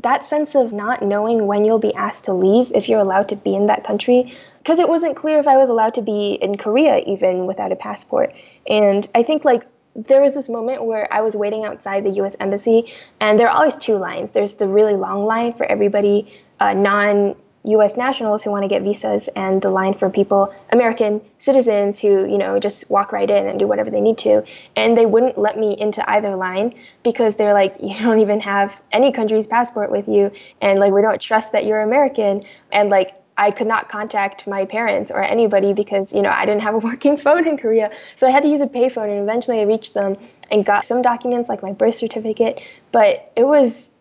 [0.01, 3.35] that sense of not knowing when you'll be asked to leave if you're allowed to
[3.35, 6.57] be in that country, because it wasn't clear if I was allowed to be in
[6.57, 8.33] Korea even without a passport.
[8.67, 12.35] And I think like there was this moment where I was waiting outside the US
[12.39, 14.31] Embassy, and there are always two lines.
[14.31, 17.97] There's the really long line for everybody uh, non U.S.
[17.97, 22.37] nationals who want to get visas and the line for people, American citizens who, you
[22.37, 24.43] know, just walk right in and do whatever they need to.
[24.75, 28.79] And they wouldn't let me into either line because they're like, you don't even have
[28.91, 30.31] any country's passport with you.
[30.61, 32.43] And like, we don't trust that you're American.
[32.71, 36.61] And like, I could not contact my parents or anybody because, you know, I didn't
[36.61, 37.91] have a working phone in Korea.
[38.15, 39.09] So I had to use a payphone.
[39.09, 40.17] And eventually I reached them
[40.51, 42.61] and got some documents like my birth certificate.
[42.91, 43.91] But it was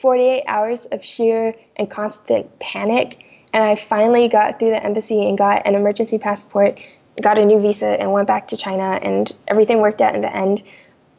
[0.00, 3.24] 48 hours of sheer and constant panic.
[3.52, 6.80] And I finally got through the embassy and got an emergency passport,
[7.22, 10.34] got a new visa, and went back to China, and everything worked out in the
[10.34, 10.62] end.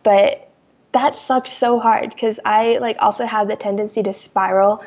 [0.03, 0.49] But
[0.91, 4.83] that sucked so hard because I like also have the tendency to spiral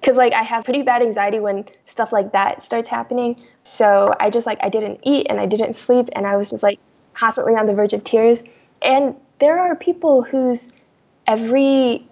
[0.00, 3.42] because like I have pretty bad anxiety when stuff like that starts happening.
[3.64, 6.62] So I just like I didn't eat and I didn't sleep and I was just
[6.62, 6.78] like
[7.14, 8.44] constantly on the verge of tears.
[8.82, 10.72] And there are people whose
[11.26, 12.06] every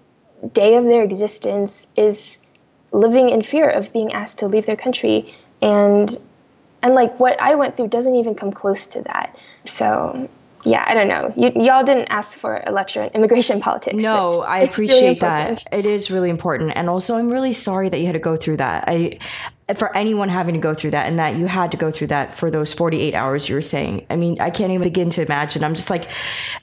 [0.53, 2.39] day of their existence is
[2.93, 6.17] living in fear of being asked to leave their country and
[6.83, 9.37] and like what I went through doesn't even come close to that.
[9.65, 10.29] So
[10.65, 11.33] yeah, I don't know.
[11.37, 13.97] You, y'all didn't ask for a lecture in immigration politics.
[13.97, 15.65] No, I appreciate really that.
[15.73, 18.59] It is really important, and also I'm really sorry that you had to go through
[18.59, 18.85] that.
[18.87, 19.19] I,
[19.77, 22.35] for anyone having to go through that, and that you had to go through that
[22.35, 24.07] for those 48 hours you were saying.
[24.11, 25.65] I mean, I can't even begin to imagine.
[25.65, 26.11] I'm just like,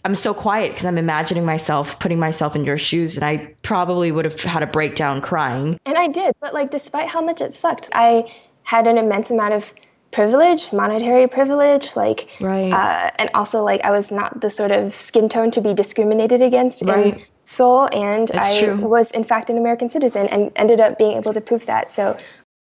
[0.05, 4.11] I'm so quiet because I'm imagining myself putting myself in your shoes, and I probably
[4.11, 5.79] would have had a breakdown crying.
[5.85, 8.31] And I did, but like, despite how much it sucked, I
[8.63, 9.73] had an immense amount of
[10.11, 12.71] privilege, monetary privilege, like, right.
[12.71, 16.41] Uh, and also like I was not the sort of skin tone to be discriminated
[16.41, 17.15] against right.
[17.15, 18.77] in Seoul, and I true.
[18.77, 21.89] was in fact an American citizen, and ended up being able to prove that.
[21.89, 22.17] So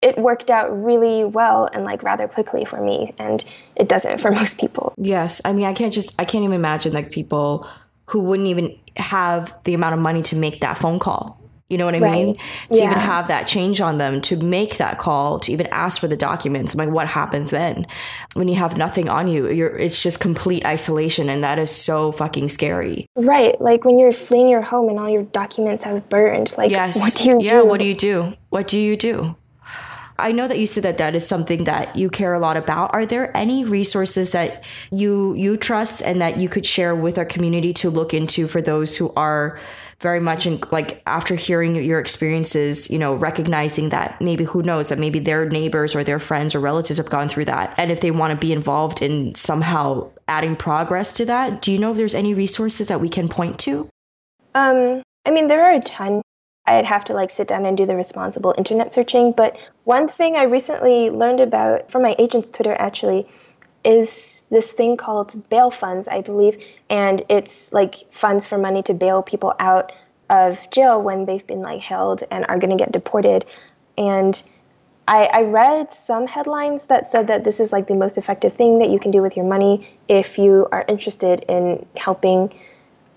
[0.02, 3.44] it worked out really well and like rather quickly for me, and
[3.76, 4.94] it doesn't for most people.
[4.98, 7.68] Yes, I mean I can't just I can't even imagine like people
[8.10, 11.86] who wouldn't even have the amount of money to make that phone call You know
[11.86, 12.26] what I right.
[12.26, 12.36] mean?
[12.36, 12.86] To yeah.
[12.86, 16.18] even have that change on them, to make that call, to even ask for the
[16.18, 16.74] documents.
[16.74, 17.86] I'm like, what happens then
[18.34, 19.48] when you have nothing on you?
[19.50, 23.06] You're it's just complete isolation, and that is so fucking scary.
[23.16, 26.56] Right, like when you're fleeing your home and all your documents have burned.
[26.58, 27.00] Like, yes.
[27.00, 27.66] what do you yeah, do?
[27.66, 28.34] what do you do?
[28.50, 29.36] What do you do?
[30.20, 32.94] I know that you said that that is something that you care a lot about.
[32.94, 37.26] Are there any resources that you you trust and that you could share with our
[37.26, 39.60] community to look into for those who are
[40.02, 44.90] very much in like after hearing your experiences, you know, recognizing that maybe who knows
[44.90, 47.74] that maybe their neighbors or their friends or relatives have gone through that.
[47.78, 51.80] And if they want to be involved in somehow adding progress to that, do you
[51.80, 53.90] know if there's any resources that we can point to?
[54.56, 56.22] Um, I mean, there are a ton.
[56.70, 59.32] I'd have to like sit down and do the responsible internet searching.
[59.32, 63.28] But one thing I recently learned about from my agent's Twitter actually
[63.84, 68.94] is this thing called bail funds, I believe, and it's like funds for money to
[68.94, 69.92] bail people out
[70.30, 73.46] of jail when they've been like held and are going to get deported.
[73.98, 74.42] And
[75.08, 78.78] I, I read some headlines that said that this is like the most effective thing
[78.78, 82.54] that you can do with your money if you are interested in helping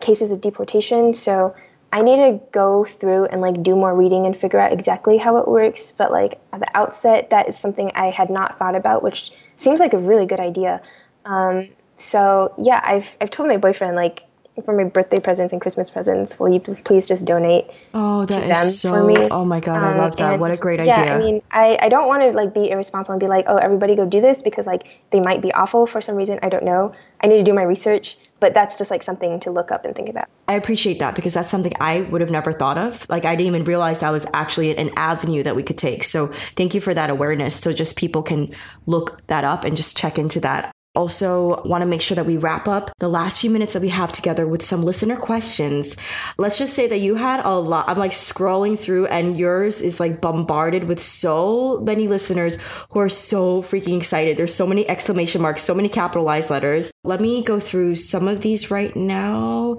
[0.01, 1.12] cases of deportation.
[1.12, 1.55] So
[1.92, 5.37] I need to go through and like do more reading and figure out exactly how
[5.37, 5.92] it works.
[5.92, 9.78] But like at the outset, that is something I had not thought about, which seems
[9.78, 10.81] like a really good idea.
[11.26, 14.24] Um, so yeah, I've I've told my boyfriend like
[14.64, 18.46] for my birthday presents and Christmas presents, will you please just donate oh, that to
[18.46, 19.28] them so, for me?
[19.31, 20.38] Oh my god, um, I love that.
[20.38, 21.05] What a great yeah, idea.
[21.05, 23.57] Yeah, I mean, I, I don't want to like be irresponsible and be like, oh,
[23.57, 26.38] everybody go do this because like they might be awful for some reason.
[26.42, 26.94] I don't know.
[27.22, 29.94] I need to do my research, but that's just like something to look up and
[29.94, 30.28] think about.
[30.48, 33.09] I appreciate that because that's something I would have never thought of.
[33.09, 36.02] Like I didn't even realize that was actually an avenue that we could take.
[36.02, 36.26] So
[36.57, 37.55] thank you for that awareness.
[37.55, 38.52] So just people can
[38.87, 40.72] look that up and just check into that.
[40.94, 43.88] Also, want to make sure that we wrap up the last few minutes that we
[43.88, 45.96] have together with some listener questions.
[46.37, 47.88] Let's just say that you had a lot.
[47.88, 52.59] I'm like scrolling through, and yours is like bombarded with so many listeners
[52.90, 54.37] who are so freaking excited.
[54.37, 56.92] There's so many exclamation marks, so many capitalized letters.
[57.05, 59.78] Let me go through some of these right now.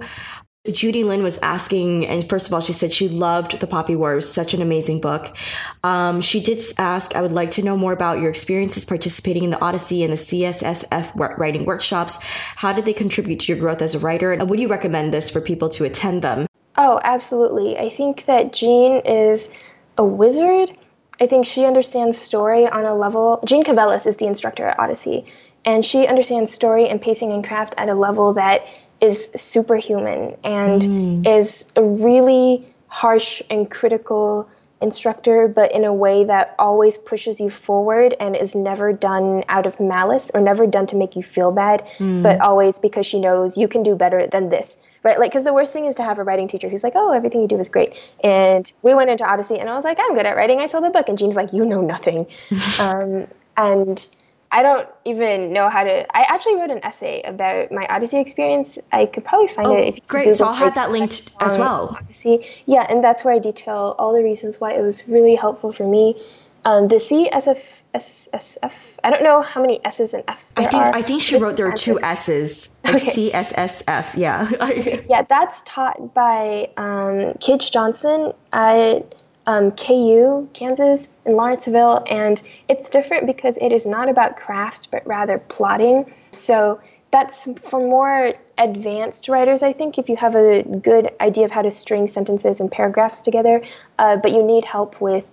[0.72, 4.12] Judy Lynn was asking, and first of all, she said she loved The Poppy War.
[4.12, 5.36] It was such an amazing book.
[5.82, 9.50] Um, she did ask, I would like to know more about your experiences participating in
[9.50, 12.22] the Odyssey and the CSSF writing workshops.
[12.56, 14.32] How did they contribute to your growth as a writer?
[14.32, 16.46] And would you recommend this for people to attend them?
[16.78, 17.76] Oh, absolutely.
[17.76, 19.50] I think that Jeanne is
[19.98, 20.74] a wizard.
[21.20, 23.44] I think she understands story on a level.
[23.44, 25.26] Jeanne Cavelos is the instructor at Odyssey,
[25.66, 28.62] and she understands story and pacing and craft at a level that
[29.04, 31.38] is superhuman and mm.
[31.38, 34.48] is a really harsh and critical
[34.80, 39.66] instructor, but in a way that always pushes you forward and is never done out
[39.66, 42.22] of malice or never done to make you feel bad, mm.
[42.22, 44.78] but always because she knows you can do better than this.
[45.02, 45.18] Right?
[45.18, 47.42] Like, because the worst thing is to have a writing teacher who's like, oh, everything
[47.42, 47.92] you do is great.
[48.22, 50.60] And we went into Odyssey and I was like, I'm good at writing.
[50.60, 51.10] I saw the book.
[51.10, 52.26] And Jeanne's like, you know nothing.
[52.80, 54.06] um, and
[54.54, 56.16] I don't even know how to.
[56.16, 58.78] I actually wrote an essay about my Odyssey experience.
[58.92, 59.88] I could probably find oh, it.
[59.88, 60.20] If you great!
[60.26, 61.98] Google so I'll have that linked as well.
[62.00, 65.72] Odyssey, yeah, and that's where I detail all the reasons why it was really helpful
[65.72, 66.22] for me.
[66.64, 67.60] Um, the CSF,
[67.96, 68.72] SSF.
[69.02, 70.94] I don't know how many S's and F's there I think are.
[70.94, 73.32] I think she wrote there are two S's, like okay.
[73.32, 74.16] CSSF.
[74.16, 75.00] Yeah.
[75.08, 83.26] yeah, that's taught by um, Johnson at um, KU, Kansas, in Lawrenceville, and it's different
[83.26, 86.12] because it is not about craft but rather plotting.
[86.32, 86.80] So
[87.10, 91.62] that's for more advanced writers, I think, if you have a good idea of how
[91.62, 93.62] to string sentences and paragraphs together,
[93.98, 95.24] uh, but you need help with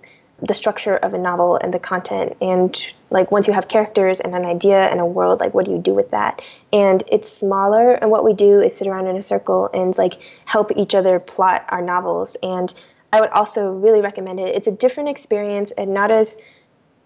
[0.42, 2.36] the structure of a novel and the content.
[2.40, 2.76] And
[3.10, 5.78] like once you have characters and an idea and a world like what do you
[5.78, 6.42] do with that?
[6.72, 10.14] And it's smaller and what we do is sit around in a circle and like
[10.44, 12.36] help each other plot our novels.
[12.42, 12.74] And
[13.12, 14.54] I would also really recommend it.
[14.54, 16.36] It's a different experience and not as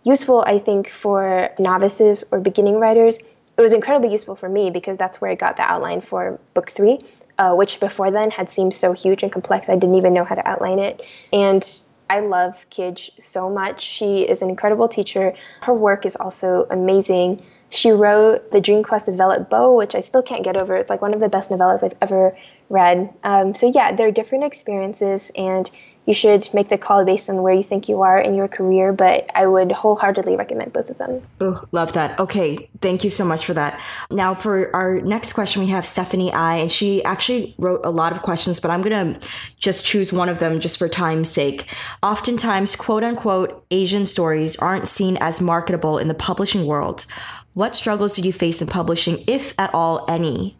[0.04, 3.18] useful, I think, for novices or beginning writers.
[3.18, 6.70] It was incredibly useful for me because that's where I got the outline for book
[6.70, 7.04] three,
[7.38, 10.36] uh, which before then had seemed so huge and complex, I didn't even know how
[10.36, 11.02] to outline it.
[11.32, 11.68] And
[12.08, 13.82] I love Kij so much.
[13.82, 15.34] She is an incredible teacher.
[15.62, 17.42] Her work is also amazing.
[17.70, 20.76] She wrote The Dream Quest of Vellitt Boe, which I still can't get over.
[20.76, 22.36] It's like one of the best novellas I've ever
[22.68, 23.12] read.
[23.24, 25.68] Um, so, yeah, there are different experiences, and
[26.06, 28.92] you should make the call based on where you think you are in your career,
[28.92, 31.22] but I would wholeheartedly recommend both of them.
[31.42, 32.18] Ooh, love that.
[32.20, 33.80] Okay, thank you so much for that.
[34.10, 38.12] Now, for our next question, we have Stephanie I, and she actually wrote a lot
[38.12, 39.28] of questions, but I'm going to
[39.58, 41.66] just choose one of them just for time's sake.
[42.02, 47.06] Oftentimes, quote unquote, Asian stories aren't seen as marketable in the publishing world.
[47.54, 50.56] What struggles did you face in publishing, if at all any?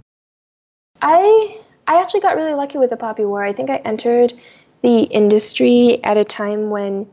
[1.03, 3.45] I I actually got really lucky with the Poppy War.
[3.45, 4.33] I think I entered
[4.83, 7.09] the industry at a time when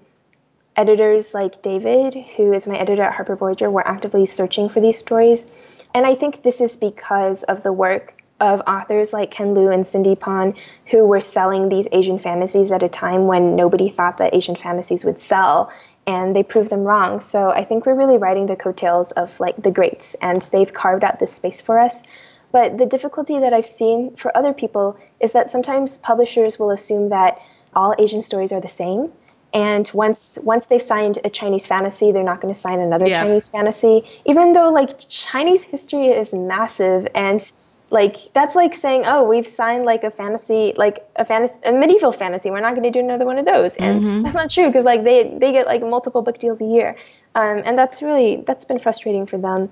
[0.75, 4.97] editors like David, who is my editor at Harper Voyager, were actively searching for these
[4.97, 5.55] stories.
[5.93, 9.85] And I think this is because of the work of authors like Ken Liu and
[9.85, 10.55] Cindy Pon,
[10.87, 15.05] who were selling these Asian fantasies at a time when nobody thought that Asian fantasies
[15.05, 15.71] would sell.
[16.05, 17.21] And they proved them wrong.
[17.21, 21.03] So I think we're really riding the coattails of like the greats, and they've carved
[21.03, 22.03] out this space for us.
[22.51, 27.09] But the difficulty that I've seen for other people is that sometimes publishers will assume
[27.09, 27.39] that
[27.75, 29.11] all Asian stories are the same.
[29.53, 33.23] And once once they've signed a Chinese fantasy, they're not going to sign another yeah.
[33.23, 37.51] Chinese fantasy, even though like Chinese history is massive and
[37.93, 42.11] like that's like saying oh we've signed like a fantasy like a fantasy a medieval
[42.11, 44.23] fantasy we're not going to do another one of those and mm-hmm.
[44.23, 46.95] that's not true because like they they get like multiple book deals a year
[47.35, 49.69] um, and that's really that's been frustrating for them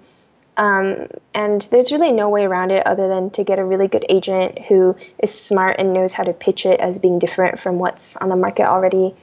[0.57, 4.05] um, and there's really no way around it other than to get a really good
[4.09, 8.17] agent who is smart and knows how to pitch it as being different from what's
[8.17, 9.15] on the market already.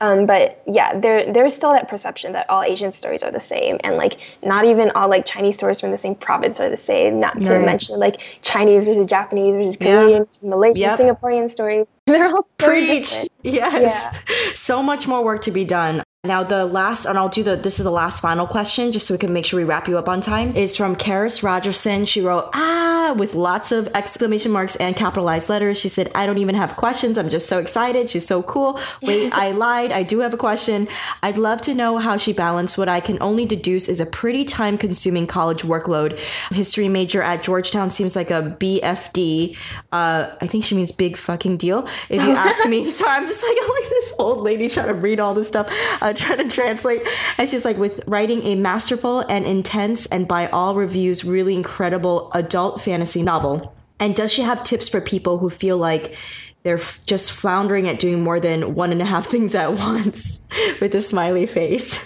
[0.00, 3.78] Um, but yeah, there there's still that perception that all Asian stories are the same,
[3.82, 7.18] and like not even all like Chinese stories from the same province are the same.
[7.18, 7.64] Not to right.
[7.64, 10.18] mention like Chinese versus Japanese versus Korean yeah.
[10.20, 11.00] versus Malaysian, yep.
[11.00, 11.86] Singaporean stories.
[12.06, 13.10] They're all so Preach.
[13.10, 13.30] Different.
[13.42, 14.52] Yes, yeah.
[14.54, 16.04] so much more work to be done.
[16.24, 19.14] Now, the last, and I'll do the, this is the last final question, just so
[19.14, 22.08] we can make sure we wrap you up on time, is from Karis Rogerson.
[22.08, 25.78] She wrote, ah, with lots of exclamation marks and capitalized letters.
[25.78, 27.18] She said, I don't even have questions.
[27.18, 28.10] I'm just so excited.
[28.10, 28.80] She's so cool.
[29.00, 29.92] Wait, I lied.
[29.92, 30.88] I do have a question.
[31.22, 34.44] I'd love to know how she balanced what I can only deduce is a pretty
[34.44, 36.18] time consuming college workload.
[36.50, 39.56] History major at Georgetown seems like a BFD.
[39.92, 41.88] Uh, I think she means big fucking deal.
[42.08, 44.94] If you ask me, sorry, I'm just like, I'm like this old lady trying to
[44.94, 45.72] read all this stuff.
[46.02, 47.06] Uh, uh, trying to translate.
[47.36, 52.30] And she's like, with writing a masterful and intense and by all reviews, really incredible
[52.32, 53.74] adult fantasy novel.
[54.00, 56.16] And does she have tips for people who feel like
[56.62, 60.46] they're f- just floundering at doing more than one and a half things at once
[60.80, 62.04] with a smiley face?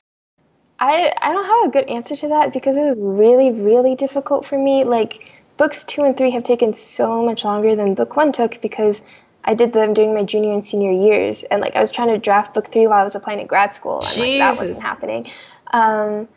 [0.78, 4.44] I, I don't have a good answer to that because it was really, really difficult
[4.44, 4.82] for me.
[4.82, 9.03] Like, books two and three have taken so much longer than book one took because
[9.45, 12.18] I did them during my junior and senior years, and like I was trying to
[12.18, 15.30] draft book three while I was applying to grad school, and like, that wasn't happening.
[15.72, 16.28] Um,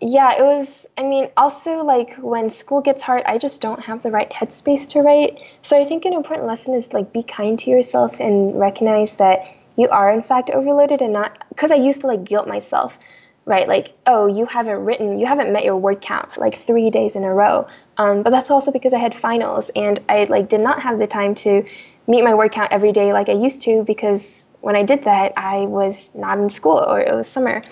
[0.00, 0.86] yeah, it was.
[0.96, 4.88] I mean, also like when school gets hard, I just don't have the right headspace
[4.90, 5.38] to write.
[5.62, 9.46] So I think an important lesson is like be kind to yourself and recognize that
[9.76, 12.98] you are in fact overloaded and not because I used to like guilt myself
[13.46, 13.68] right?
[13.68, 17.16] Like, oh, you haven't written, you haven't met your word count for like three days
[17.16, 17.66] in a row.
[17.98, 21.06] Um, but that's also because I had finals and I like did not have the
[21.06, 21.64] time to
[22.06, 25.32] meet my word count every day like I used to because when I did that,
[25.36, 27.62] I was not in school or it was summer.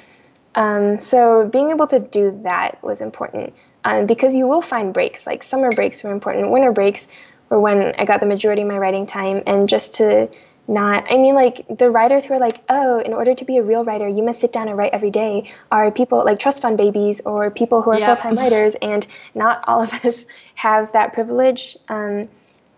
[0.54, 3.54] Um, so being able to do that was important
[3.84, 5.26] um, because you will find breaks.
[5.26, 7.08] Like summer breaks were important, winter breaks
[7.48, 10.28] were when I got the majority of my writing time, and just to
[10.68, 13.62] not i mean like the writers who are like oh in order to be a
[13.62, 16.78] real writer you must sit down and write every day are people like trust fund
[16.78, 18.06] babies or people who are yep.
[18.06, 20.24] full-time writers and not all of us
[20.54, 22.28] have that privilege um,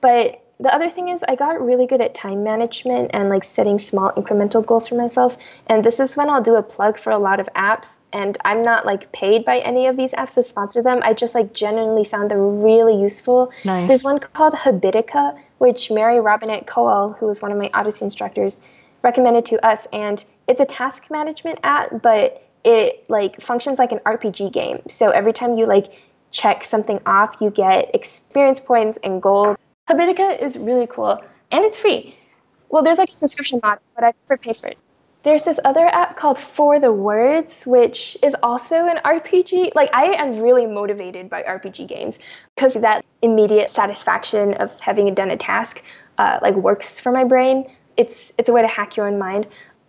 [0.01, 3.79] but the other thing is I got really good at time management and like setting
[3.79, 5.37] small incremental goals for myself.
[5.67, 7.99] And this is when I'll do a plug for a lot of apps.
[8.13, 11.01] And I'm not like paid by any of these apps to sponsor them.
[11.03, 13.51] I just like genuinely found them really useful.
[13.65, 13.89] Nice.
[13.89, 18.61] There's one called Habitica, which Mary Robinette Kowal, who was one of my Odyssey instructors,
[19.03, 19.89] recommended to us.
[19.93, 24.79] And it's a task management app, but it like functions like an RPG game.
[24.89, 25.93] So every time you like
[26.31, 29.57] check something off, you get experience points and gold
[29.89, 32.17] Habitica is really cool and it's free.
[32.69, 34.79] Well, there's like a subscription model, but I prefer pay for it.
[35.23, 39.75] There's this other app called For the Words, which is also an RPG.
[39.75, 42.19] Like, I am really motivated by RPG games
[42.55, 45.83] because that immediate satisfaction of having done a task,
[46.19, 47.65] uh, like, works for my brain.
[47.97, 49.47] It's it's a way to hack your own mind.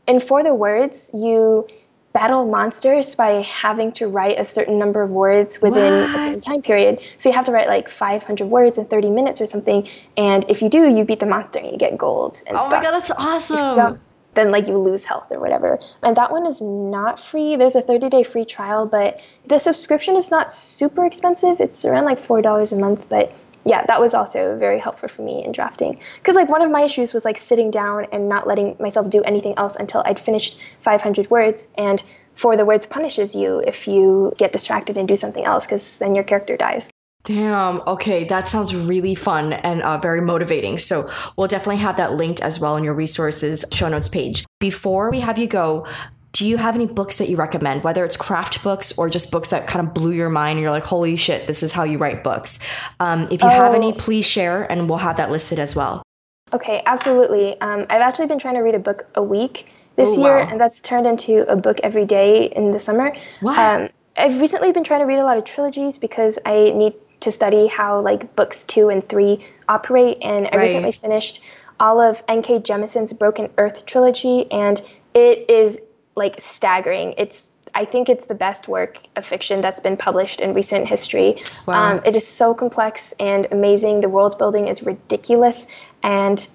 [0.08, 1.68] And For the Words, you
[2.16, 6.16] battle monsters by having to write a certain number of words within what?
[6.16, 7.02] a certain time period.
[7.18, 9.86] So you have to write like 500 words in 30 minutes or something.
[10.16, 12.74] And if you do, you beat the monster and you get gold and oh stuff.
[12.74, 14.00] Oh my god, that's awesome!
[14.36, 15.80] then like you lose health or whatever.
[16.04, 17.56] And that one is not free.
[17.56, 21.60] There's a 30 day free trial, but the subscription is not super expensive.
[21.60, 23.34] It's around like four dollars a month, but
[23.66, 26.00] yeah, that was also very helpful for me in drafting.
[26.20, 29.24] Because like one of my issues was like sitting down and not letting myself do
[29.24, 31.68] anything else until I'd finished 500 words.
[31.78, 32.02] And
[32.36, 36.14] for the words punishes you if you get distracted and do something else, because then
[36.14, 36.92] your character dies.
[37.24, 37.82] Damn.
[37.88, 40.78] Okay, that sounds really fun and uh, very motivating.
[40.78, 44.46] So we'll definitely have that linked as well in your resources show notes page.
[44.60, 45.88] Before we have you go,
[46.36, 49.50] do you have any books that you recommend, whether it's craft books or just books
[49.50, 51.98] that kind of blew your mind and you're like, holy shit, this is how you
[51.98, 52.60] write books?
[53.00, 53.52] Um, if you oh.
[53.52, 53.96] have any, oh.
[53.96, 56.04] please share and we'll have that listed as well.
[56.52, 57.60] Okay, absolutely.
[57.62, 60.48] Um, I've actually been trying to read a book a week this Oh, year, wow.
[60.50, 63.16] and that's turned into a book every day in the summer.
[63.40, 63.58] What?
[63.58, 67.32] Um, I've recently been trying to read a lot of trilogies because I need to
[67.32, 70.64] study how like books two and three operate, and I Right.
[70.64, 71.40] recently finished
[71.80, 72.60] all of N.K.
[72.60, 74.82] Jemisin's Broken Earth trilogy, and
[75.14, 75.80] it is
[76.16, 77.14] like staggering.
[77.18, 81.44] It's I think it's the best work of fiction that's been published in recent history.
[81.68, 81.98] Wow.
[81.98, 84.00] Um, it is so complex and amazing.
[84.00, 85.68] The world building is ridiculous,
[86.02, 86.48] and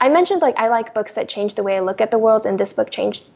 [0.00, 2.46] I mentioned like I like books that change the way I look at the world,
[2.46, 3.30] and this book changed.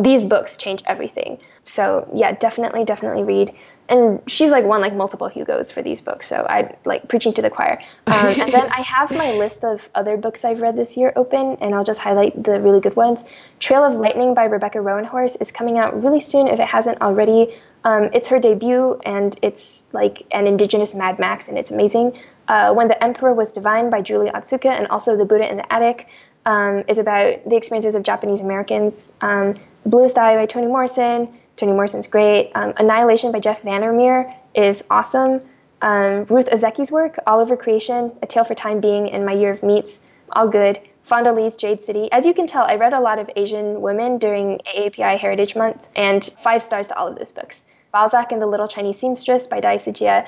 [0.00, 1.38] These books change everything.
[1.64, 3.54] So yeah, definitely, definitely read.
[3.90, 7.42] And she's like won like multiple Hugos for these books, so I like preaching to
[7.42, 7.82] the choir.
[8.06, 11.58] Um, and then I have my list of other books I've read this year open,
[11.60, 13.24] and I'll just highlight the really good ones.
[13.58, 17.52] Trail of Lightning by Rebecca Roanhorse is coming out really soon if it hasn't already.
[17.82, 22.16] Um, it's her debut, and it's like an indigenous Mad Max, and it's amazing.
[22.48, 25.72] Uh, when the Emperor Was Divine by Julie Otsuka, and also The Buddha in the
[25.72, 26.06] Attic
[26.46, 29.12] um, is about the experiences of Japanese Americans.
[29.20, 31.38] Um, Bluest Eye by Toni Morrison.
[31.60, 32.52] Toni Morrison's great.
[32.54, 35.42] Um, Annihilation by Jeff Vandermeer is awesome.
[35.82, 39.50] Um, Ruth Ozeki's work, All Over Creation, A Tale for Time Being, and My Year
[39.50, 40.00] of Meats,
[40.32, 40.80] all good.
[41.02, 42.10] Fonda Lee's Jade City.
[42.12, 45.86] As you can tell, I read a lot of Asian women during AAPI Heritage Month,
[45.94, 47.62] and five stars to all of those books.
[47.92, 50.26] Balzac and the Little Chinese Seamstress by Dai Sijie.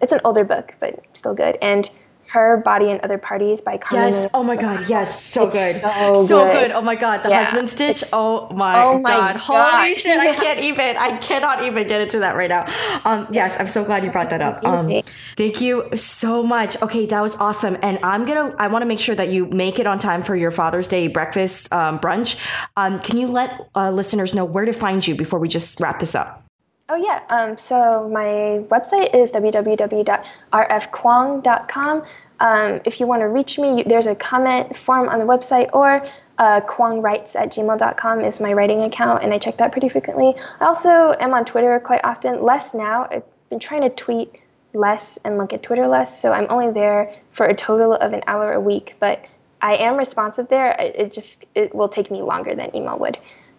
[0.00, 1.58] It's an older book, but still good.
[1.60, 1.90] And
[2.28, 4.10] Her Body and Other Parties by Carmen.
[4.12, 4.28] Yes.
[4.34, 4.88] Oh my God.
[4.88, 5.24] Yes.
[5.24, 6.26] So It's good.
[6.26, 6.52] so good.
[6.52, 6.70] good.
[6.72, 7.22] Oh my God.
[7.22, 8.04] The Yeah, husband stitch.
[8.12, 9.36] Oh my, Oh my God.
[9.36, 9.96] Holy God.
[9.96, 10.18] shit.
[10.18, 10.96] I can't even.
[10.98, 12.66] I cannot even get into that right now.
[13.04, 13.58] Um, yes.
[13.58, 14.64] I'm so glad you brought that up.
[14.64, 15.02] Um,
[15.36, 16.80] thank you so much.
[16.82, 17.06] Okay.
[17.06, 17.76] That was awesome.
[17.82, 20.22] And I'm going to, I want to make sure that you make it on time
[20.22, 22.38] for your Father's Day breakfast um, brunch.
[22.76, 25.98] Um, can you let uh, listeners know where to find you before we just wrap
[25.98, 26.44] this up?
[26.90, 27.20] Oh yeah.
[27.28, 32.02] Um, so my website is www.rfkuang.com.
[32.40, 36.08] Um, if you want to reach me, there's a comment form on the website, or
[36.38, 40.34] uh, kuangwrites at gmail.com is my writing account, and I check that pretty frequently.
[40.60, 43.06] I also am on Twitter quite often, less now.
[43.10, 44.40] I've been trying to tweet
[44.72, 48.22] less and look at Twitter less, so I'm only there for a total of an
[48.26, 49.22] hour a week, but
[49.60, 50.74] I am responsive there.
[50.78, 53.18] It, it just it will take me longer than email would.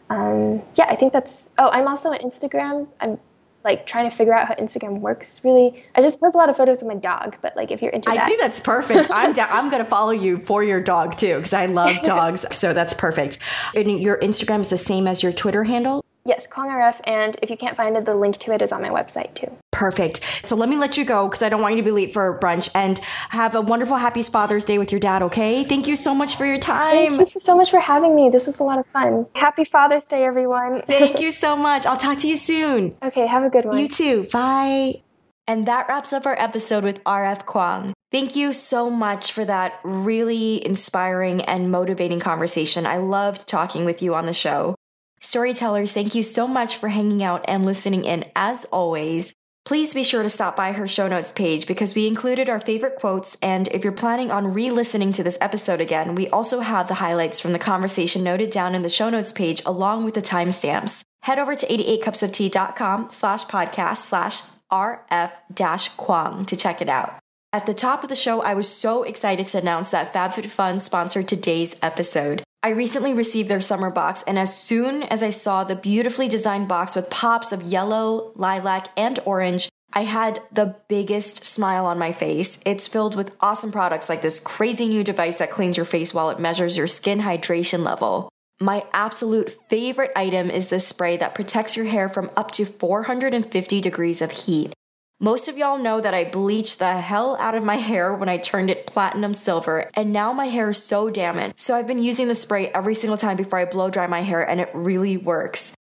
[0.10, 1.49] Um, yeah, I think that's.
[1.57, 2.88] Oh, I'm also on Instagram.
[2.99, 3.20] I'm
[3.64, 5.41] like trying to figure out how Instagram works.
[5.43, 7.38] Really, I just post a lot of photos of my dog.
[7.41, 9.12] But like, if you're into I that, think that's perfect.
[9.12, 9.49] I'm down.
[9.51, 12.45] I'm going to follow you for your dog too because I love dogs.
[12.51, 13.39] So that's perfect.
[13.76, 16.03] And your Instagram is the same as your Twitter handle.
[16.26, 17.01] yes, KuangRF.
[17.05, 19.51] And if you can't find it, the link to it is on my website too.
[19.80, 20.20] Perfect.
[20.44, 22.38] So let me let you go because I don't want you to be late for
[22.38, 23.00] brunch and
[23.30, 25.24] have a wonderful, happy Father's Day with your dad.
[25.24, 25.64] Okay.
[25.64, 27.16] Thank you so much for your time.
[27.16, 28.30] Thank you so much for having me.
[28.30, 29.26] This was a lot of fun.
[29.36, 30.82] Happy Father's Day, everyone.
[30.86, 31.86] Thank you so much.
[31.86, 32.94] I'll talk to you soon.
[33.02, 33.78] okay, have a good one.
[33.78, 34.28] You too.
[34.34, 35.02] Bye.
[35.48, 37.94] And that wraps up our episode with RF Kuang.
[38.12, 42.86] Thank you so much for that really inspiring and motivating conversation.
[42.86, 44.76] I loved talking with you on the show.
[45.22, 49.34] Storytellers, thank you so much for hanging out and listening in as always.
[49.70, 52.96] Please be sure to stop by her show notes page because we included our favorite
[52.96, 53.38] quotes.
[53.40, 56.96] And if you're planning on re listening to this episode again, we also have the
[56.96, 61.04] highlights from the conversation noted down in the show notes page along with the timestamps.
[61.22, 64.42] Head over to 88cupsoftea.com slash podcast slash
[64.72, 67.20] rf dash kuang to check it out.
[67.54, 71.28] At the top of the show, I was so excited to announce that FabFitFun sponsored
[71.28, 72.42] today's episode.
[72.62, 76.68] I recently received their summer box, and as soon as I saw the beautifully designed
[76.68, 82.12] box with pops of yellow, lilac, and orange, I had the biggest smile on my
[82.12, 82.60] face.
[82.66, 86.30] It's filled with awesome products like this crazy new device that cleans your face while
[86.32, 88.28] it measures your skin hydration level.
[88.60, 93.80] My absolute favorite item is this spray that protects your hair from up to 450
[93.80, 94.74] degrees of heat.
[95.22, 98.38] Most of y'all know that I bleached the hell out of my hair when I
[98.38, 101.60] turned it platinum silver, and now my hair is so damaged.
[101.60, 104.42] So I've been using the spray every single time before I blow dry my hair,
[104.42, 105.76] and it really works.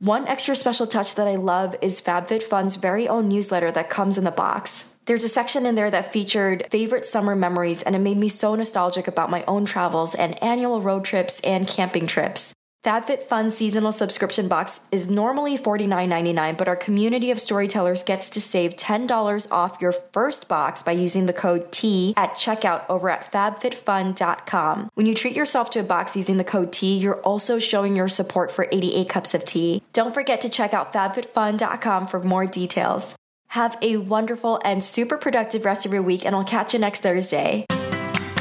[0.00, 4.24] One extra special touch that I love is FabFitFun's very own newsletter that comes in
[4.24, 4.96] the box.
[5.06, 8.54] There's a section in there that featured favorite summer memories, and it made me so
[8.54, 12.52] nostalgic about my own travels and annual road trips and camping trips.
[12.84, 18.76] FabFitFun's seasonal subscription box is normally $49.99, but our community of storytellers gets to save
[18.76, 24.90] $10 off your first box by using the code T at checkout over at fabfitfun.com.
[24.92, 28.06] When you treat yourself to a box using the code T, you're also showing your
[28.06, 29.80] support for 88 Cups of Tea.
[29.94, 33.16] Don't forget to check out fabfitfun.com for more details.
[33.48, 37.00] Have a wonderful and super productive rest of your week, and I'll catch you next
[37.00, 37.64] Thursday.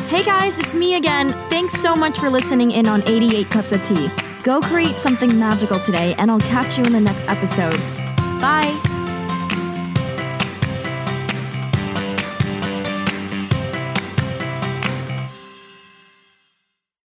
[0.09, 1.29] Hey guys, it's me again.
[1.49, 4.11] Thanks so much for listening in on 88 Cups of Tea.
[4.43, 7.77] Go create something magical today, and I'll catch you in the next episode.
[8.41, 8.92] Bye.